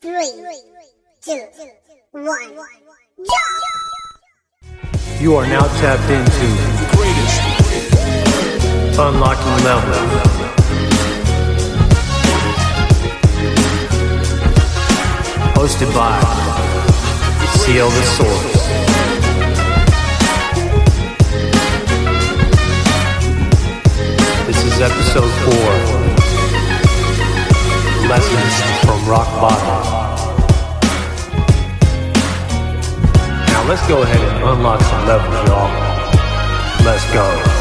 Three, 0.00 0.30
two, 1.22 1.42
one, 2.12 2.54
go! 2.54 2.64
You 5.18 5.34
are 5.34 5.46
now 5.48 5.66
tapped 5.80 6.08
into 6.08 6.46
Unlocking 8.96 9.64
Level. 9.64 9.94
Hosted 15.56 15.92
by 15.92 16.20
CL 17.58 17.90
the 17.90 18.02
Source. 18.02 18.68
This 24.46 24.64
is 24.64 24.80
episode 24.80 25.32
four. 25.42 25.87
Lessons 28.08 28.80
from 28.86 29.06
Rock 29.06 29.26
Bottom. 29.38 29.84
Now 33.48 33.68
let's 33.68 33.86
go 33.86 34.00
ahead 34.00 34.28
and 34.34 34.44
unlock 34.48 34.80
some 34.80 35.06
levels, 35.06 35.46
y'all. 35.46 35.68
Let's 36.86 37.04
go. 37.12 37.58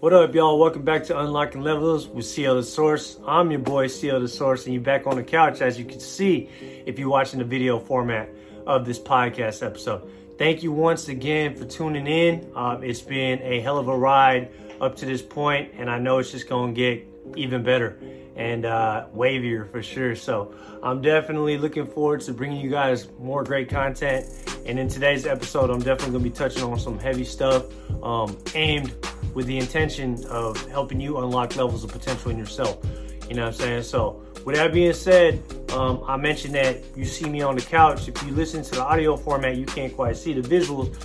What 0.00 0.12
up, 0.12 0.34
y'all? 0.34 0.58
Welcome 0.58 0.82
back 0.82 1.04
to 1.04 1.18
Unlocking 1.18 1.62
Levels 1.62 2.06
with 2.06 2.26
CL 2.26 2.56
the 2.56 2.62
Source. 2.62 3.18
I'm 3.26 3.50
your 3.50 3.60
boy 3.60 3.86
CL 3.86 4.20
the 4.20 4.28
Source, 4.28 4.66
and 4.66 4.74
you're 4.74 4.82
back 4.82 5.06
on 5.06 5.16
the 5.16 5.22
couch, 5.22 5.62
as 5.62 5.78
you 5.78 5.86
can 5.86 6.00
see 6.00 6.50
if 6.84 6.98
you're 6.98 7.08
watching 7.08 7.38
the 7.38 7.46
video 7.46 7.78
format 7.78 8.28
of 8.66 8.84
this 8.84 8.98
podcast 8.98 9.64
episode. 9.64 10.21
Thank 10.42 10.64
you 10.64 10.72
once 10.72 11.06
again 11.06 11.54
for 11.54 11.64
tuning 11.64 12.08
in. 12.08 12.50
Um, 12.56 12.82
it's 12.82 13.00
been 13.00 13.40
a 13.42 13.60
hell 13.60 13.78
of 13.78 13.86
a 13.86 13.96
ride 13.96 14.50
up 14.80 14.96
to 14.96 15.06
this 15.06 15.22
point, 15.22 15.70
and 15.76 15.88
I 15.88 16.00
know 16.00 16.18
it's 16.18 16.32
just 16.32 16.48
going 16.48 16.74
to 16.74 16.80
get 16.80 17.06
even 17.36 17.62
better 17.62 17.96
and 18.34 18.66
uh, 18.66 19.06
wavier 19.14 19.70
for 19.70 19.84
sure. 19.84 20.16
So 20.16 20.52
I'm 20.82 21.00
definitely 21.00 21.58
looking 21.58 21.86
forward 21.86 22.22
to 22.22 22.32
bringing 22.32 22.60
you 22.60 22.70
guys 22.70 23.06
more 23.20 23.44
great 23.44 23.68
content. 23.68 24.26
And 24.66 24.80
in 24.80 24.88
today's 24.88 25.26
episode, 25.26 25.70
I'm 25.70 25.78
definitely 25.78 26.10
going 26.10 26.24
to 26.24 26.30
be 26.30 26.36
touching 26.36 26.64
on 26.64 26.76
some 26.76 26.98
heavy 26.98 27.22
stuff 27.22 27.66
um, 28.02 28.36
aimed 28.56 28.96
with 29.34 29.46
the 29.46 29.58
intention 29.58 30.26
of 30.26 30.60
helping 30.72 31.00
you 31.00 31.18
unlock 31.18 31.54
levels 31.54 31.84
of 31.84 31.92
potential 31.92 32.32
in 32.32 32.38
yourself. 32.38 32.84
You 33.28 33.36
know 33.36 33.42
what 33.42 33.54
I'm 33.54 33.60
saying? 33.60 33.82
So, 33.84 34.20
with 34.44 34.56
that 34.56 34.72
being 34.72 34.92
said, 34.92 35.42
um, 35.72 36.02
I 36.06 36.16
mentioned 36.16 36.54
that 36.54 36.82
you 36.96 37.04
see 37.04 37.28
me 37.28 37.42
on 37.42 37.56
the 37.56 37.62
couch. 37.62 38.08
If 38.08 38.22
you 38.22 38.32
listen 38.32 38.62
to 38.64 38.70
the 38.72 38.82
audio 38.82 39.16
format, 39.16 39.56
you 39.56 39.66
can't 39.66 39.94
quite 39.94 40.16
see 40.16 40.32
the 40.32 40.46
visuals, 40.46 40.96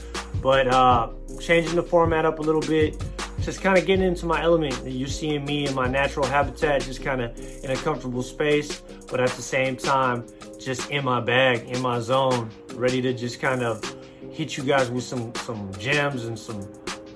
but 0.42 0.68
uh, 0.68 1.10
changing 1.40 1.76
the 1.76 1.84
format 1.84 2.26
up 2.26 2.40
a 2.40 2.42
little 2.42 2.62
bit, 2.62 3.02
just 3.42 3.62
kind 3.62 3.78
of 3.78 3.86
getting 3.86 4.06
into 4.06 4.26
my 4.26 4.42
element. 4.42 4.80
You're 4.86 5.08
seeing 5.08 5.46
me 5.46 5.68
in 5.68 5.76
my 5.76 5.88
natural 5.88 6.26
habitat, 6.26 6.82
just 6.82 7.04
kind 7.04 7.22
of 7.22 7.38
in 7.64 7.72
a 7.72 7.76
comfortable 7.78 8.24
space, 8.24 8.82
but 9.10 9.20
at 9.20 9.30
the 9.30 9.42
same 9.42 9.78
time, 9.78 10.26
just 10.60 10.90
in 10.90 11.06
my 11.06 11.20
bag, 11.20 11.68
in 11.70 11.82
my 11.82 12.00
zone, 12.00 12.50
ready 12.74 13.02
to 13.02 13.14
just 13.14 13.40
kind 13.40 13.64
of 13.64 13.96
hit 14.32 14.58
you 14.58 14.64
guys 14.64 14.92
with 14.92 15.04
some 15.04 15.34
some 15.36 15.72
gems 15.80 16.26
and 16.26 16.38
some 16.38 16.68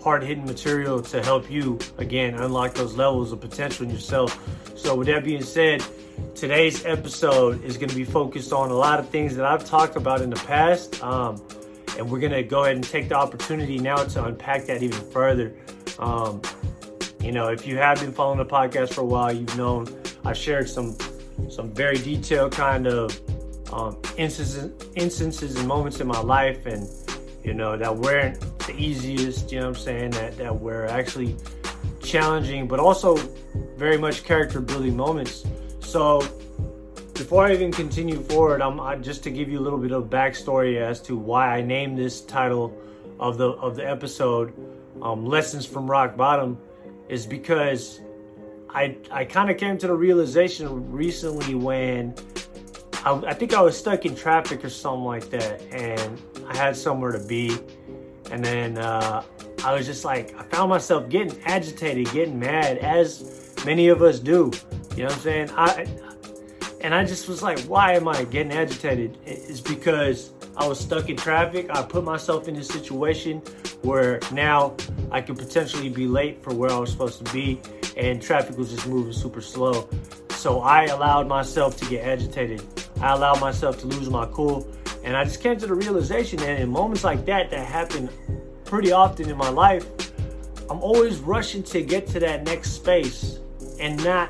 hard 0.02 0.24
hitting 0.24 0.46
material 0.46 1.02
to 1.02 1.22
help 1.24 1.50
you 1.52 1.78
again 1.98 2.34
unlock 2.36 2.74
those 2.74 2.96
levels 2.96 3.32
of 3.32 3.40
potential 3.40 3.86
in 3.86 3.92
yourself. 3.92 4.40
So, 4.76 4.96
with 4.96 5.08
that 5.08 5.24
being 5.24 5.44
said, 5.44 5.84
today's 6.36 6.86
episode 6.86 7.64
is 7.64 7.78
going 7.78 7.90
to 7.90 7.96
be 7.96 8.04
focused 8.04 8.54
on 8.54 8.72
a 8.72 8.76
lot 8.76 9.00
of 9.00 9.10
things 9.10 9.36
that 9.36 9.46
I've 9.46 9.66
talked 9.66 9.96
about 9.96 10.22
in 10.22 10.30
the 10.30 10.44
past. 10.48 11.02
Um, 11.04 11.42
and 11.98 12.10
we're 12.10 12.20
going 12.20 12.32
to 12.32 12.44
go 12.44 12.64
ahead 12.64 12.76
and 12.76 12.84
take 12.84 13.10
the 13.10 13.16
opportunity 13.16 13.78
now 13.78 13.98
to 13.98 14.26
unpack 14.26 14.66
that 14.66 14.82
even 14.82 15.00
further. 15.12 15.54
Um, 16.00 16.42
you 17.22 17.32
know, 17.32 17.50
if 17.50 17.68
you 17.68 17.78
have 17.78 18.00
been 18.00 18.12
following 18.12 18.40
the 18.40 18.46
podcast 18.46 18.94
for 18.94 19.02
a 19.02 19.06
while, 19.06 19.32
you've 19.32 19.56
known 19.58 19.88
I've 20.26 20.38
shared 20.38 20.70
some 20.70 20.96
some 21.50 21.72
very 21.72 21.98
detailed 21.98 22.52
kind 22.52 22.88
of 22.88 23.20
um, 23.74 23.98
instances, 24.18 24.72
instances 24.96 25.56
and 25.56 25.68
moments 25.68 26.00
in 26.00 26.08
my 26.08 26.20
life, 26.20 26.66
and 26.66 26.88
you 27.44 27.54
know 27.54 27.78
that 27.78 27.96
weren't 27.96 28.40
the 28.60 28.76
easiest. 28.76 29.52
You 29.52 29.60
know 29.60 29.70
what 29.70 29.78
I'm 29.78 29.84
saying? 29.84 30.12
That 30.12 30.38
that 30.38 30.60
were 30.60 30.88
actually 30.88 31.36
challenging, 32.04 32.68
but 32.68 32.80
also 32.80 33.18
very 33.78 33.98
much 33.98 34.24
character 34.24 34.60
building 34.60 34.96
moments. 34.96 35.46
So 35.92 36.22
before 37.16 37.48
I 37.48 37.52
even 37.52 37.70
continue 37.70 38.22
forward, 38.22 38.62
I'm 38.62 38.80
I, 38.80 38.96
just 38.96 39.24
to 39.24 39.30
give 39.30 39.50
you 39.50 39.60
a 39.60 39.64
little 39.66 39.78
bit 39.78 39.92
of 39.92 40.06
backstory 40.06 40.80
as 40.80 41.02
to 41.02 41.18
why 41.18 41.58
I 41.58 41.62
named 41.62 41.98
this 41.98 42.22
title 42.22 42.74
of 43.20 43.38
the 43.38 43.50
of 43.50 43.76
the 43.76 43.86
episode, 43.86 44.54
um, 45.02 45.26
"Lessons 45.26 45.66
from 45.66 45.92
Rock 45.92 46.16
Bottom," 46.16 46.58
is 47.10 47.26
because 47.26 48.00
I 48.70 48.96
I 49.12 49.26
kind 49.26 49.50
of 49.50 49.58
came 49.58 49.78
to 49.80 49.88
the 49.88 49.94
realization 49.94 50.94
recently 50.94 51.56
when 51.56 52.16
I, 53.04 53.12
I 53.28 53.34
think 53.34 53.54
I 53.54 53.60
was 53.60 53.78
stuck 53.78 54.06
in 54.06 54.16
traffic 54.16 54.64
or 54.64 54.70
something 54.70 55.04
like 55.04 55.30
that, 55.32 55.62
and 55.74 56.22
I 56.48 56.56
had 56.56 56.78
somewhere 56.78 57.12
to 57.12 57.20
be, 57.20 57.58
and 58.32 58.46
then 58.46 58.78
uh, 58.78 59.24
I 59.66 59.74
was 59.74 59.86
just 59.86 60.06
like 60.06 60.40
I 60.40 60.44
found 60.44 60.70
myself 60.70 61.10
getting 61.10 61.38
agitated, 61.44 62.10
getting 62.14 62.40
mad, 62.40 62.78
as 62.78 63.54
many 63.66 63.90
of 63.90 64.02
us 64.02 64.20
do. 64.20 64.54
You 64.92 65.04
know 65.04 65.06
what 65.06 65.14
I'm 65.14 65.20
saying? 65.20 65.50
I 65.56 65.88
and 66.82 66.96
I 66.96 67.06
just 67.06 67.28
was 67.28 67.44
like, 67.44 67.60
why 67.62 67.94
am 67.94 68.08
I 68.08 68.24
getting 68.24 68.52
agitated? 68.52 69.18
It's 69.26 69.62
because 69.62 70.32
I 70.58 70.68
was 70.68 70.80
stuck 70.80 71.10
in 71.10 71.16
traffic. 71.16 71.70
I 71.70 71.84
put 71.84 72.04
myself 72.04 72.48
in 72.48 72.56
a 72.56 72.64
situation 72.64 73.42
where 73.84 74.20
now 74.32 74.76
I 75.12 75.22
could 75.22 75.38
potentially 75.38 75.90
be 75.90 76.08
late 76.08 76.44
for 76.44 76.54
where 76.54 76.72
I 76.72 76.78
was 76.78 76.92
supposed 76.92 77.24
to 77.24 77.32
be, 77.32 77.62
and 77.98 78.22
traffic 78.22 78.58
was 78.58 78.72
just 78.72 78.88
moving 78.88 79.14
super 79.14 79.42
slow. 79.42 79.88
So 80.32 80.62
I 80.62 80.86
allowed 80.86 81.28
myself 81.28 81.78
to 81.78 81.86
get 81.86 82.04
agitated. 82.04 82.64
I 83.00 83.14
allowed 83.14 83.40
myself 83.40 83.80
to 83.82 83.88
lose 83.88 84.10
my 84.10 84.26
cool. 84.28 84.68
And 85.04 85.16
I 85.16 85.24
just 85.24 85.42
came 85.42 85.58
to 85.58 85.68
the 85.68 85.74
realization 85.74 86.40
that 86.40 86.60
in 86.60 86.70
moments 86.70 87.04
like 87.04 87.26
that, 87.26 87.50
that 87.52 87.66
happen 87.66 88.10
pretty 88.66 88.92
often 88.92 89.30
in 89.30 89.38
my 89.38 89.50
life, 89.50 89.86
I'm 90.70 90.82
always 90.82 91.20
rushing 91.20 91.64
to 91.64 91.82
get 91.82 92.08
to 92.08 92.20
that 92.22 92.44
next 92.44 92.72
space 92.72 93.40
and 93.80 94.04
not 94.04 94.30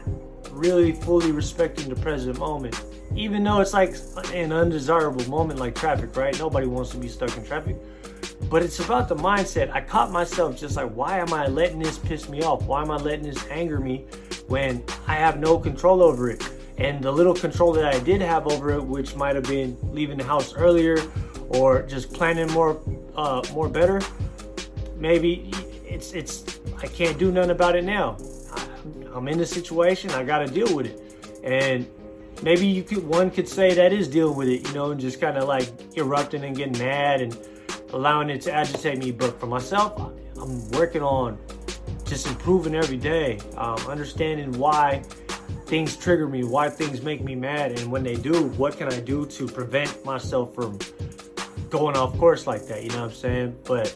really 0.52 0.92
fully 0.92 1.32
respecting 1.32 1.90
the 1.90 1.96
present 1.96 2.38
moment. 2.40 2.80
Even 3.16 3.44
though 3.44 3.60
it's 3.60 3.74
like 3.74 3.96
an 4.34 4.52
undesirable 4.52 5.28
moment 5.30 5.60
like 5.60 5.76
traffic, 5.76 6.16
right? 6.16 6.38
Nobody 6.40 6.68
wants 6.68 6.92
to 6.92 6.98
be 6.98 7.08
stuck 7.08 7.36
in 7.36 7.44
traffic. 7.44 7.76
But 8.50 8.64
it's 8.64 8.80
about 8.80 9.08
the 9.08 9.16
mindset. 9.16 9.72
I 9.72 9.82
caught 9.82 10.12
myself 10.12 10.58
just 10.58 10.76
like, 10.76 10.92
why 10.92 11.20
am 11.20 11.34
I 11.34 11.48
letting 11.48 11.80
this 11.80 11.98
piss 11.98 12.30
me 12.30 12.42
off? 12.42 12.64
Why 12.64 12.82
am 12.82 12.92
I 12.92 12.98
letting 12.98 13.24
this 13.24 13.46
anger 13.50 13.80
me 13.80 14.06
when 14.48 14.84
I 15.08 15.16
have 15.16 15.40
no 15.40 15.58
control 15.58 16.02
over 16.02 16.30
it? 16.30 16.48
And 16.78 17.04
the 17.04 17.12
little 17.12 17.34
control 17.34 17.74
that 17.74 17.86
I 17.86 18.00
did 18.00 18.22
have 18.22 18.48
over 18.48 18.72
it, 18.72 18.84
which 18.84 19.16
might 19.16 19.36
have 19.36 19.44
been 19.44 19.78
leaving 19.94 20.18
the 20.18 20.24
house 20.24 20.54
earlier 20.56 20.98
or 21.50 21.84
just 21.84 22.14
planning 22.14 22.52
more, 22.52 22.82
uh, 23.16 23.42
more 23.54 23.70
better, 23.70 24.02
maybe 24.96 25.52
it's 25.86 26.14
it's 26.14 26.60
I 26.82 26.88
can't 26.88 27.18
do 27.18 27.32
nothing 27.32 27.52
about 27.52 27.76
it 27.76 27.84
now. 27.84 28.18
I'm 29.14 29.28
in 29.28 29.38
the 29.38 29.46
situation. 29.46 30.12
I 30.12 30.24
got 30.24 30.40
to 30.40 30.48
deal 30.48 30.76
with 30.76 30.88
it. 30.88 31.02
And 31.44 31.88
maybe 32.42 32.68
you 32.68 32.84
could 32.84 33.06
one 33.06 33.32
could 33.32 33.48
say 33.48 33.74
that 33.74 33.94
is 33.94 34.08
dealing 34.08 34.38
with 34.38 34.48
it, 34.48 34.68
you 34.68 34.74
know, 34.74 34.92
and 34.92 35.00
just 35.00 35.20
kind 35.20 35.38
of 35.38 35.48
like 35.48 35.70
erupting 35.98 36.44
and 36.44 36.56
getting 36.56 36.78
mad 36.78 37.22
and 37.22 37.38
allowing 37.94 38.30
it 38.30 38.42
to 38.42 38.54
agitate 38.54 38.98
me. 38.98 39.12
But 39.12 39.40
for 39.40 39.48
myself, 39.48 40.00
I'm 40.40 40.70
working 40.72 41.02
on 41.02 41.38
just 42.06 42.28
improving 42.28 42.76
every 42.76 42.98
day, 42.98 43.40
um, 43.58 43.78
understanding 43.88 44.52
why 44.60 45.02
things 45.66 45.96
trigger 45.96 46.28
me, 46.28 46.44
why 46.44 46.70
things 46.70 47.02
make 47.02 47.24
me 47.24 47.36
mad, 47.36 47.80
and 47.80 47.90
when 47.90 48.04
they 48.04 48.16
do, 48.16 48.48
what 48.58 48.78
can 48.78 48.92
I 48.92 49.00
do 49.00 49.26
to 49.28 49.48
prevent 49.48 50.04
myself 50.04 50.54
from 50.54 50.78
going 51.70 51.96
off 51.96 52.18
course 52.18 52.46
like 52.48 52.68
that? 52.68 52.84
You 52.84 52.90
know 52.90 53.04
what 53.04 53.12
I'm 53.12 53.16
saying? 53.16 53.56
But 53.64 53.96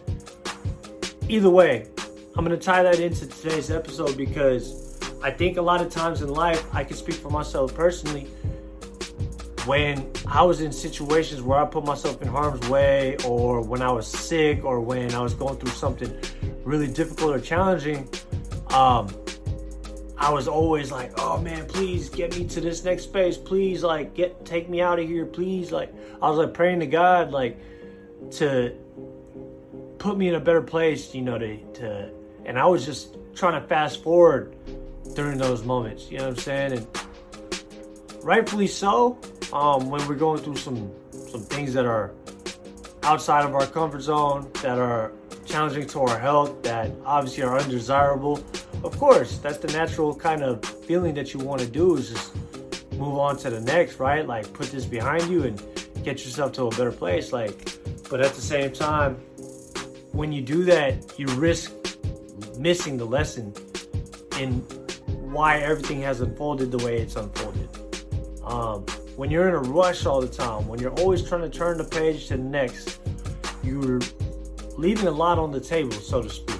either 1.27 1.49
way, 1.49 1.87
I'm 2.37 2.43
gonna 2.43 2.57
tie 2.57 2.83
that 2.83 2.99
into 2.99 3.25
today's 3.27 3.71
episode 3.71 4.17
because 4.17 4.99
I 5.23 5.31
think 5.31 5.55
a 5.55 5.61
lot 5.61 5.79
of 5.79 5.89
times 5.89 6.21
in 6.21 6.27
life, 6.27 6.65
I 6.75 6.83
can 6.83 6.97
speak 6.97 7.15
for 7.15 7.29
myself 7.29 7.73
personally. 7.73 8.23
When 9.65 10.11
I 10.27 10.43
was 10.43 10.59
in 10.59 10.73
situations 10.73 11.41
where 11.41 11.57
I 11.57 11.65
put 11.65 11.85
myself 11.85 12.21
in 12.21 12.27
harm's 12.27 12.67
way, 12.67 13.15
or 13.25 13.61
when 13.61 13.81
I 13.81 13.89
was 13.89 14.05
sick, 14.05 14.65
or 14.65 14.81
when 14.81 15.15
I 15.15 15.21
was 15.21 15.33
going 15.33 15.55
through 15.55 15.71
something 15.71 16.13
really 16.65 16.87
difficult 16.87 17.37
or 17.37 17.39
challenging, 17.39 18.09
um, 18.71 19.07
I 20.17 20.29
was 20.29 20.49
always 20.49 20.91
like, 20.91 21.13
"Oh 21.17 21.39
man, 21.39 21.65
please 21.67 22.09
get 22.09 22.37
me 22.37 22.43
to 22.47 22.59
this 22.59 22.83
next 22.83 23.03
space. 23.03 23.37
Please, 23.37 23.81
like, 23.81 24.13
get 24.13 24.43
take 24.43 24.67
me 24.67 24.81
out 24.81 24.99
of 24.99 25.07
here. 25.07 25.25
Please, 25.25 25.71
like." 25.71 25.93
I 26.21 26.29
was 26.29 26.37
like 26.37 26.53
praying 26.53 26.81
to 26.81 26.87
God, 26.87 27.31
like, 27.31 27.57
to 28.31 28.75
put 29.99 30.17
me 30.17 30.27
in 30.27 30.35
a 30.35 30.39
better 30.41 30.61
place, 30.61 31.15
you 31.15 31.21
know, 31.21 31.39
to 31.39 31.57
to. 31.75 32.24
And 32.45 32.59
I 32.59 32.65
was 32.65 32.85
just 32.85 33.17
trying 33.35 33.59
to 33.59 33.67
fast 33.67 34.03
forward 34.03 34.55
during 35.15 35.37
those 35.37 35.63
moments. 35.63 36.09
You 36.11 36.19
know 36.19 36.25
what 36.25 36.37
I'm 36.37 36.37
saying? 36.37 36.71
And 36.73 36.87
rightfully 38.23 38.67
so. 38.67 39.17
Um, 39.53 39.89
when 39.89 40.05
we're 40.07 40.15
going 40.15 40.41
through 40.41 40.57
some 40.57 40.91
some 41.11 41.41
things 41.41 41.73
that 41.73 41.85
are 41.85 42.11
outside 43.03 43.45
of 43.45 43.53
our 43.53 43.67
comfort 43.67 44.01
zone, 44.01 44.49
that 44.63 44.79
are 44.79 45.11
challenging 45.45 45.85
to 45.87 45.99
our 46.01 46.19
health 46.19 46.63
that 46.63 46.91
obviously 47.05 47.43
are 47.43 47.57
undesirable, 47.57 48.43
of 48.83 48.97
course, 48.97 49.37
that's 49.37 49.59
the 49.59 49.71
natural 49.71 50.15
kind 50.15 50.43
of 50.43 50.63
feeling 50.65 51.13
that 51.15 51.33
you 51.33 51.39
want 51.39 51.61
to 51.61 51.67
do 51.67 51.97
is 51.97 52.09
just 52.09 52.35
move 52.93 53.17
on 53.17 53.37
to 53.37 53.49
the 53.49 53.61
next, 53.61 53.99
right? 53.99 54.25
Like 54.27 54.51
put 54.53 54.67
this 54.71 54.85
behind 54.85 55.29
you 55.29 55.43
and 55.43 55.61
get 56.03 56.23
yourself 56.25 56.53
to 56.53 56.63
a 56.63 56.69
better 56.71 56.91
place. 56.91 57.31
Like, 57.31 57.77
but 58.09 58.21
at 58.21 58.33
the 58.33 58.41
same 58.41 58.71
time, 58.71 59.15
when 60.11 60.31
you 60.31 60.41
do 60.41 60.63
that, 60.65 61.19
you 61.19 61.27
risk 61.27 61.74
missing 62.59 62.97
the 62.97 63.05
lesson 63.05 63.53
in 64.39 64.61
why 65.31 65.59
everything 65.59 66.01
has 66.01 66.21
unfolded 66.21 66.71
the 66.71 66.77
way 66.85 66.97
it's 66.97 67.15
unfolded. 67.15 67.69
Um, 68.43 68.85
when 69.15 69.31
you're 69.31 69.47
in 69.47 69.55
a 69.55 69.59
rush 69.59 70.05
all 70.05 70.21
the 70.21 70.27
time, 70.27 70.67
when 70.67 70.79
you're 70.79 70.93
always 70.99 71.27
trying 71.27 71.41
to 71.41 71.49
turn 71.49 71.77
the 71.77 71.83
page 71.83 72.27
to 72.27 72.37
the 72.37 72.43
next, 72.43 72.99
you're 73.63 73.99
leaving 74.77 75.07
a 75.07 75.11
lot 75.11 75.39
on 75.39 75.51
the 75.51 75.59
table, 75.59 75.91
so 75.91 76.21
to 76.21 76.29
speak. 76.29 76.59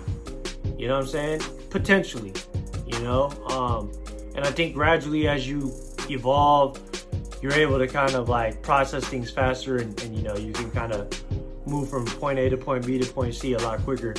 You 0.78 0.88
know 0.88 0.96
what 0.96 1.06
I'm 1.06 1.10
saying? 1.10 1.42
Potentially, 1.70 2.34
you 2.86 3.00
know? 3.00 3.30
Um, 3.50 3.92
and 4.36 4.46
I 4.46 4.52
think 4.52 4.74
gradually 4.74 5.28
as 5.28 5.48
you 5.48 5.72
evolve, 6.10 6.82
you're 7.42 7.54
able 7.54 7.78
to 7.78 7.88
kind 7.88 8.16
of 8.16 8.30
like 8.30 8.62
process 8.62 9.06
things 9.06 9.30
faster 9.32 9.78
and, 9.78 10.02
and 10.02 10.16
you 10.16 10.24
know, 10.24 10.36
you 10.36 10.52
can 10.52 10.72
kind 10.72 10.92
of 10.92 11.08
move 11.68 11.90
from 11.90 12.06
point 12.06 12.40
A 12.40 12.50
to 12.50 12.58
point 12.58 12.86
B 12.86 12.98
to 12.98 13.06
point 13.12 13.36
C 13.36 13.54
a 13.54 13.60
lot 13.60 13.80
quicker. 13.84 14.16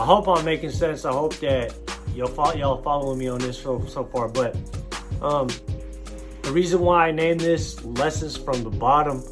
I 0.00 0.04
hope 0.06 0.28
I'm 0.28 0.46
making 0.46 0.70
sense. 0.70 1.04
I 1.04 1.12
hope 1.12 1.34
that 1.40 1.74
y'all 2.14 2.56
y'all 2.56 2.80
following 2.80 3.18
me 3.18 3.28
on 3.28 3.38
this 3.38 3.58
so 3.58 3.84
so 3.84 4.02
far. 4.02 4.28
But 4.28 4.56
um, 5.20 5.48
the 6.40 6.50
reason 6.52 6.80
why 6.80 7.08
I 7.08 7.10
named 7.10 7.40
this 7.40 7.84
"Lessons 7.84 8.34
from 8.34 8.64
the 8.64 8.70
Bottom," 8.70 9.22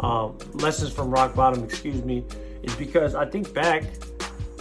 um, 0.00 0.38
"Lessons 0.54 0.90
from 0.90 1.10
Rock 1.10 1.34
Bottom," 1.34 1.62
excuse 1.62 2.02
me, 2.02 2.24
is 2.62 2.74
because 2.76 3.14
I 3.14 3.26
think 3.26 3.52
back 3.52 3.84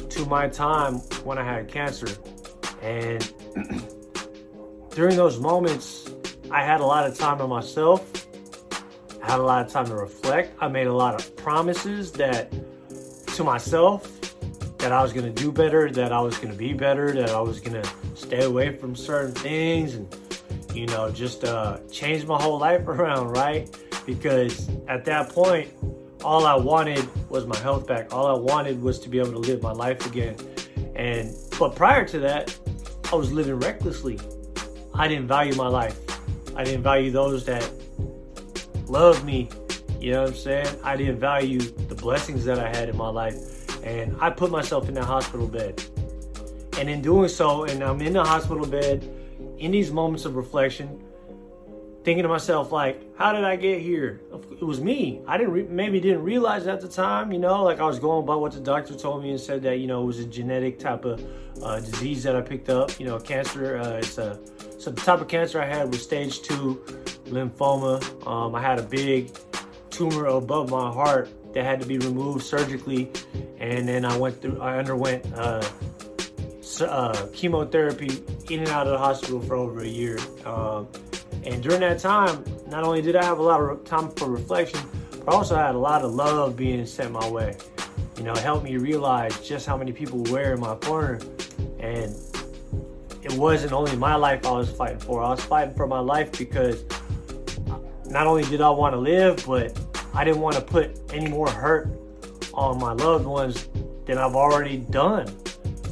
to 0.09 0.25
my 0.25 0.49
time 0.49 0.95
when 1.23 1.37
I 1.37 1.45
had 1.45 1.69
cancer, 1.69 2.09
and 2.81 3.33
during 4.89 5.15
those 5.15 5.39
moments, 5.39 6.11
I 6.51 6.65
had 6.65 6.81
a 6.81 6.85
lot 6.85 7.07
of 7.07 7.17
time 7.17 7.37
to 7.37 7.47
myself. 7.47 8.27
I 9.23 9.31
had 9.31 9.39
a 9.39 9.43
lot 9.43 9.65
of 9.65 9.71
time 9.71 9.85
to 9.85 9.95
reflect. 9.95 10.53
I 10.59 10.67
made 10.67 10.87
a 10.87 10.93
lot 10.93 11.15
of 11.15 11.33
promises 11.37 12.11
that 12.11 12.53
to 13.35 13.43
myself 13.45 14.14
that 14.85 14.91
I 14.91 15.01
was 15.01 15.13
gonna 15.13 15.31
do 15.31 15.51
better, 15.51 15.89
that 15.89 16.11
I 16.11 16.21
was 16.21 16.37
gonna 16.37 16.53
be 16.53 16.71
better, 16.71 17.11
that 17.13 17.31
I 17.31 17.41
was 17.41 17.59
gonna 17.59 17.81
stay 18.13 18.43
away 18.43 18.77
from 18.77 18.95
certain 18.95 19.33
things 19.33 19.95
and 19.95 20.15
you 20.75 20.85
know 20.85 21.09
just 21.09 21.43
uh, 21.43 21.79
change 21.91 22.27
my 22.27 22.39
whole 22.39 22.59
life 22.59 22.87
around, 22.87 23.29
right? 23.29 23.67
Because 24.05 24.69
at 24.87 25.03
that 25.05 25.29
point, 25.29 25.71
all 26.23 26.45
I 26.45 26.53
wanted 26.53 27.03
was 27.31 27.47
my 27.47 27.57
health 27.57 27.87
back. 27.87 28.13
All 28.13 28.27
I 28.27 28.39
wanted 28.39 28.79
was 28.79 28.99
to 28.99 29.09
be 29.09 29.17
able 29.17 29.31
to 29.31 29.39
live 29.39 29.63
my 29.63 29.71
life 29.71 30.05
again. 30.05 30.35
And 30.95 31.35
but 31.57 31.75
prior 31.75 32.05
to 32.05 32.19
that, 32.19 32.55
I 33.11 33.15
was 33.15 33.31
living 33.31 33.55
recklessly. 33.55 34.19
I 34.93 35.07
didn't 35.07 35.27
value 35.27 35.55
my 35.55 35.67
life. 35.67 35.97
I 36.55 36.63
didn't 36.63 36.83
value 36.83 37.09
those 37.09 37.43
that 37.45 37.67
loved 38.85 39.25
me. 39.25 39.49
You 39.99 40.11
know 40.11 40.21
what 40.21 40.29
I'm 40.29 40.35
saying? 40.35 40.79
I 40.83 40.95
didn't 40.95 41.17
value 41.17 41.61
the 41.61 41.95
blessings 41.95 42.45
that 42.45 42.59
I 42.59 42.67
had 42.67 42.87
in 42.87 42.95
my 42.95 43.09
life 43.09 43.64
and 43.85 44.17
I 44.19 44.31
put 44.31 44.51
myself 44.51 44.89
in 44.89 44.95
that 44.95 45.05
hospital 45.05 45.47
bed. 45.47 45.81
And 46.77 46.89
in 46.89 47.01
doing 47.01 47.29
so, 47.29 47.63
and 47.63 47.81
I'm 47.81 48.01
in 48.01 48.13
the 48.13 48.23
hospital 48.23 48.65
bed, 48.65 49.09
in 49.59 49.71
these 49.71 49.91
moments 49.91 50.25
of 50.25 50.35
reflection, 50.35 51.01
thinking 52.03 52.23
to 52.23 52.29
myself 52.29 52.71
like, 52.71 53.01
how 53.17 53.31
did 53.31 53.43
I 53.43 53.55
get 53.55 53.81
here? 53.81 54.21
It 54.51 54.63
was 54.63 54.81
me. 54.81 55.21
I 55.27 55.37
didn't 55.37 55.53
re- 55.53 55.67
maybe 55.69 55.99
didn't 55.99 56.23
realize 56.23 56.67
at 56.67 56.81
the 56.81 56.87
time, 56.87 57.31
you 57.31 57.39
know, 57.39 57.63
like 57.63 57.79
I 57.79 57.85
was 57.85 57.99
going 57.99 58.25
by 58.25 58.35
what 58.35 58.51
the 58.51 58.59
doctor 58.59 58.95
told 58.95 59.23
me 59.23 59.31
and 59.31 59.39
said 59.39 59.63
that 59.63 59.79
you 59.79 59.87
know 59.87 60.03
it 60.03 60.05
was 60.05 60.19
a 60.19 60.25
genetic 60.25 60.77
type 60.77 61.05
of 61.05 61.23
uh, 61.63 61.79
disease 61.79 62.23
that 62.23 62.35
I 62.35 62.41
picked 62.41 62.69
up. 62.69 62.99
You 62.99 63.05
know, 63.05 63.19
cancer. 63.19 63.77
Uh, 63.77 63.97
it's 63.97 64.17
a 64.17 64.39
so 64.77 64.91
the 64.91 65.01
type 65.01 65.21
of 65.21 65.27
cancer 65.27 65.61
I 65.61 65.65
had 65.65 65.89
was 65.89 66.03
stage 66.03 66.41
two 66.41 66.75
lymphoma. 67.25 68.27
Um, 68.27 68.53
I 68.53 68.61
had 68.61 68.77
a 68.77 68.83
big 68.83 69.35
tumor 69.89 70.25
above 70.25 70.69
my 70.69 70.91
heart 70.91 71.29
that 71.55 71.63
had 71.63 71.79
to 71.79 71.87
be 71.87 71.97
removed 71.97 72.43
surgically, 72.45 73.09
and 73.59 73.87
then 73.87 74.05
I 74.05 74.15
went 74.17 74.41
through. 74.41 74.61
I 74.61 74.77
underwent 74.77 75.25
uh, 75.33 75.67
uh, 76.81 77.27
chemotherapy 77.33 78.21
in 78.49 78.59
and 78.59 78.69
out 78.69 78.85
of 78.85 78.91
the 78.91 78.99
hospital 78.99 79.39
for 79.39 79.55
over 79.55 79.79
a 79.79 79.87
year. 79.87 80.19
Um, 80.45 80.87
and 81.45 81.63
during 81.63 81.79
that 81.79 81.99
time, 81.99 82.43
not 82.67 82.83
only 82.83 83.01
did 83.01 83.15
I 83.15 83.23
have 83.23 83.39
a 83.39 83.41
lot 83.41 83.61
of 83.61 83.85
time 83.85 84.11
for 84.11 84.29
reflection, 84.29 84.81
but 85.23 85.33
also 85.33 85.55
I 85.55 85.65
had 85.65 85.75
a 85.75 85.79
lot 85.79 86.01
of 86.01 86.13
love 86.13 86.57
being 86.57 86.85
sent 86.85 87.13
my 87.13 87.27
way. 87.29 87.55
You 88.17 88.23
know, 88.23 88.35
helped 88.35 88.65
me 88.65 88.75
realize 88.75 89.39
just 89.47 89.65
how 89.65 89.77
many 89.77 89.93
people 89.93 90.23
were 90.23 90.53
in 90.53 90.59
my 90.59 90.75
corner, 90.75 91.19
and 91.79 92.13
it 93.23 93.31
wasn't 93.33 93.71
only 93.71 93.95
my 93.95 94.15
life 94.15 94.45
I 94.45 94.51
was 94.51 94.69
fighting 94.69 94.99
for. 94.99 95.23
I 95.23 95.29
was 95.29 95.41
fighting 95.41 95.73
for 95.73 95.87
my 95.87 95.99
life 95.99 96.37
because 96.37 96.83
not 98.07 98.27
only 98.27 98.43
did 98.43 98.59
I 98.59 98.69
want 98.69 98.93
to 98.93 98.99
live, 98.99 99.45
but 99.47 99.77
I 100.15 100.23
didn't 100.23 100.39
want 100.39 100.55
to 100.55 100.61
put 100.61 100.99
any 101.11 101.29
more 101.29 101.49
hurt 101.49 101.89
on 102.53 102.79
my 102.79 102.93
loved 102.93 103.25
ones 103.25 103.67
than 104.05 104.17
I've 104.17 104.35
already 104.35 104.77
done 104.77 105.27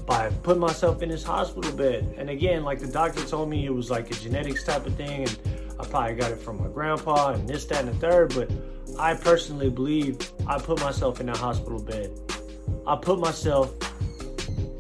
by 0.06 0.30
putting 0.44 0.62
myself 0.62 1.02
in 1.02 1.10
this 1.10 1.24
hospital 1.24 1.72
bed. 1.74 2.16
And 2.18 2.30
again, 2.30 2.64
like 2.64 2.80
the 2.80 2.88
doctor 2.88 3.24
told 3.26 3.50
me, 3.50 3.66
it 3.66 3.74
was 3.74 3.90
like 3.92 4.10
a 4.12 4.14
genetics 4.14 4.64
type 4.64 4.86
of 4.86 4.96
thing, 4.96 5.28
and 5.28 5.40
I 5.80 5.86
probably 5.86 6.16
got 6.16 6.32
it 6.32 6.40
from 6.40 6.62
my 6.62 6.70
grandpa 6.70 7.34
and 7.34 7.48
this, 7.48 7.66
that, 7.66 7.86
and 7.86 7.90
the 7.90 7.96
third. 7.96 8.34
But 8.34 8.50
I 8.98 9.14
personally 9.14 9.70
believe 9.70 10.32
I 10.48 10.58
put 10.58 10.80
myself 10.80 11.20
in 11.20 11.26
that 11.26 11.38
hospital 11.38 11.82
bed. 11.82 12.12
I 12.88 12.96
put 12.96 13.20
myself 13.20 13.74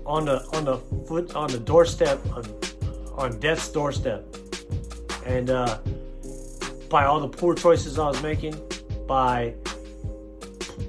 on 0.06 0.25
the 0.25 0.46
on 0.54 0.66
the 0.66 0.78
foot 1.07 1.36
on 1.36 1.50
the 1.50 1.60
doorstep 1.60 2.19
on 3.16 3.39
death's 3.39 3.69
doorstep, 3.69 4.25
and 5.25 5.50
uh, 5.50 5.80
by 6.89 7.06
all 7.06 7.19
the 7.19 7.28
poor 7.28 7.56
choices 7.56 7.98
I 7.98 8.07
was 8.07 8.22
making, 8.22 8.56
by 9.07 9.53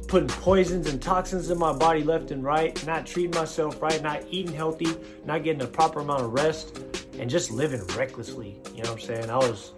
putting 0.08 0.28
poisons 0.28 0.88
and 0.88 1.02
toxins 1.02 1.50
in 1.50 1.58
my 1.58 1.72
body 1.72 2.02
left 2.02 2.30
and 2.30 2.44
right, 2.44 2.84
not 2.86 3.06
treating 3.06 3.32
myself 3.32 3.80
right, 3.82 4.02
not 4.02 4.22
eating 4.30 4.54
healthy, 4.54 4.88
not 5.24 5.42
getting 5.42 5.58
the 5.58 5.66
proper 5.66 6.00
amount 6.00 6.22
of 6.22 6.32
rest, 6.32 6.78
and 7.18 7.28
just 7.28 7.50
living 7.50 7.84
recklessly. 7.96 8.60
You 8.74 8.82
know 8.82 8.92
what 8.92 9.00
I'm 9.00 9.06
saying? 9.06 9.30
I 9.30 9.36
was, 9.36 9.72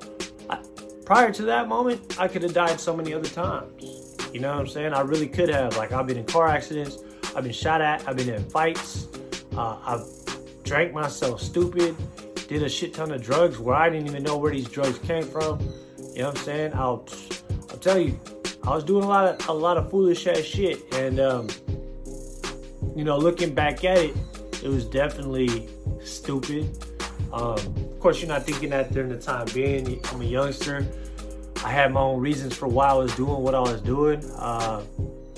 I, 0.51 0.59
prior 1.05 1.33
to 1.33 1.43
that 1.43 1.69
moment, 1.69 2.21
I 2.21 2.29
could 2.29 2.43
have 2.43 2.55
died 2.55 2.81
so 2.81 2.97
many 2.97 3.15
other 3.15 3.29
times. 3.29 4.17
You 4.33 4.41
know 4.41 4.51
what 4.51 4.61
I'm 4.61 4.67
saying? 4.67 4.93
I 4.93 5.01
really 5.01 5.29
could 5.29 5.49
have. 5.49 5.77
Like, 5.77 5.93
I've 5.93 6.07
been 6.07 6.19
in 6.19 6.27
car 6.27 6.49
accidents, 6.49 6.99
I've 7.35 7.45
been 7.45 7.53
shot 7.53 7.81
at, 7.81 8.07
I've 8.09 8.17
been 8.17 8.29
in 8.29 8.45
fights, 8.51 9.09
uh, 9.57 9.79
I've 9.85 10.27
drank 10.67 10.93
myself 10.93 11.41
stupid, 11.41 11.97
did 12.49 12.63
a 12.63 12.69
shit 12.69 12.93
ton 12.93 13.13
of 13.13 13.23
drugs 13.23 13.59
where 13.59 13.77
I 13.77 13.89
didn't 13.89 14.09
even 14.09 14.23
know 14.23 14.37
where 14.37 14.53
these 14.53 14.69
drugs 14.69 14.99
came 14.99 15.23
from. 15.23 15.61
You 16.13 16.23
know 16.23 16.29
what 16.29 16.39
I'm 16.39 16.45
saying? 16.45 16.73
I'll, 16.75 17.09
I'll 17.09 17.09
tell 17.87 18.01
you, 18.01 18.19
I 18.65 18.71
was 18.71 18.83
doing 18.83 19.05
a 19.05 19.09
lot 19.09 19.27
of 19.27 19.49
a 19.49 19.53
lot 19.53 19.77
of 19.77 19.91
foolish 19.91 20.27
ass 20.27 20.39
shit, 20.39 20.83
and 20.95 21.21
um, 21.21 21.49
you 22.97 23.05
know, 23.05 23.17
looking 23.17 23.55
back 23.55 23.85
at 23.85 23.99
it, 23.99 24.17
it 24.61 24.69
was 24.69 24.85
definitely 24.85 25.69
stupid. 26.03 26.85
Um, 27.33 27.55
of 27.55 28.01
course, 28.01 28.21
you're 28.21 28.29
not 28.29 28.43
thinking 28.43 28.71
that 28.71 28.93
during 28.93 29.11
the 29.11 29.21
time 29.21 29.47
being. 29.55 30.01
I'm 30.07 30.21
a 30.21 30.25
youngster. 30.25 30.85
I 31.65 31.71
had 31.71 31.93
my 31.93 32.01
own 32.01 32.21
reasons 32.21 32.57
for 32.57 32.67
why 32.67 32.89
I 32.89 32.95
was 32.95 33.15
doing 33.15 33.41
what 33.41 33.55
I 33.55 33.61
was 33.61 33.81
doing, 33.81 34.25
uh, 34.37 34.83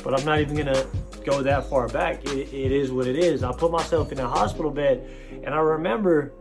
but 0.03 0.19
I'm 0.19 0.25
not 0.25 0.41
even 0.41 0.57
gonna 0.57 0.87
go 1.27 1.43
that 1.43 1.69
far 1.69 1.87
back. 1.89 2.25
It, 2.25 2.55
it 2.55 2.73
is 2.73 2.91
what 2.91 3.07
it 3.07 3.17
is. 3.17 3.43
I 3.43 3.53
put 3.53 3.71
myself 3.71 4.11
in 4.11 4.21
a 4.21 4.29
hospital 4.29 4.71
bed, 4.71 5.07
and 5.45 5.55
I 5.55 5.59
remember 5.59 6.33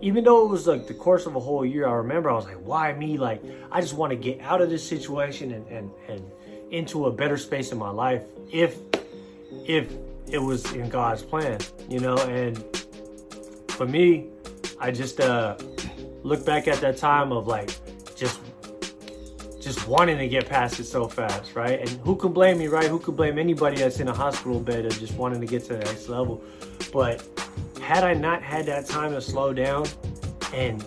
even 0.00 0.24
though 0.24 0.44
it 0.44 0.48
was 0.48 0.66
like 0.66 0.86
the 0.86 0.94
course 0.94 1.26
of 1.26 1.36
a 1.36 1.40
whole 1.40 1.64
year, 1.64 1.86
I 1.86 1.92
remember 1.92 2.30
I 2.30 2.34
was 2.34 2.44
like, 2.44 2.56
why 2.56 2.92
me? 2.92 3.16
Like, 3.16 3.42
I 3.72 3.80
just 3.80 3.94
want 3.94 4.10
to 4.10 4.16
get 4.16 4.40
out 4.40 4.60
of 4.60 4.68
this 4.68 4.86
situation 4.86 5.52
and, 5.52 5.66
and, 5.68 5.90
and 6.08 6.30
into 6.70 7.06
a 7.06 7.12
better 7.12 7.36
space 7.36 7.72
in 7.72 7.78
my 7.78 7.90
life 7.90 8.22
if 8.50 8.76
if 9.66 9.92
it 10.28 10.38
was 10.38 10.72
in 10.72 10.88
God's 10.88 11.22
plan, 11.22 11.58
you 11.88 12.00
know, 12.00 12.16
and 12.16 12.62
for 13.68 13.86
me, 13.86 14.26
I 14.80 14.90
just 14.90 15.20
uh 15.20 15.56
look 16.22 16.44
back 16.44 16.66
at 16.66 16.80
that 16.80 16.96
time 16.96 17.32
of 17.32 17.46
like 17.46 17.70
just 18.16 18.40
just 19.60 19.86
wanting 19.88 20.18
to 20.18 20.28
get 20.28 20.48
past 20.48 20.78
it 20.78 20.84
so 20.84 21.08
fast, 21.08 21.54
right? 21.54 21.80
And 21.80 21.88
who 22.04 22.16
can 22.16 22.32
blame 22.32 22.58
me, 22.58 22.68
right? 22.68 22.86
Who 22.86 22.98
could 22.98 23.16
blame 23.16 23.38
anybody 23.38 23.78
that's 23.78 24.00
in 24.00 24.08
a 24.08 24.14
hospital 24.14 24.60
bed 24.60 24.86
of 24.86 24.98
just 24.98 25.14
wanting 25.14 25.40
to 25.40 25.46
get 25.46 25.64
to 25.64 25.74
the 25.74 25.78
next 25.78 26.08
level? 26.08 26.42
But 26.92 27.24
had 27.86 28.02
I 28.02 28.14
not 28.14 28.42
had 28.42 28.66
that 28.66 28.86
time 28.86 29.12
to 29.12 29.20
slow 29.20 29.52
down 29.52 29.86
and 30.52 30.84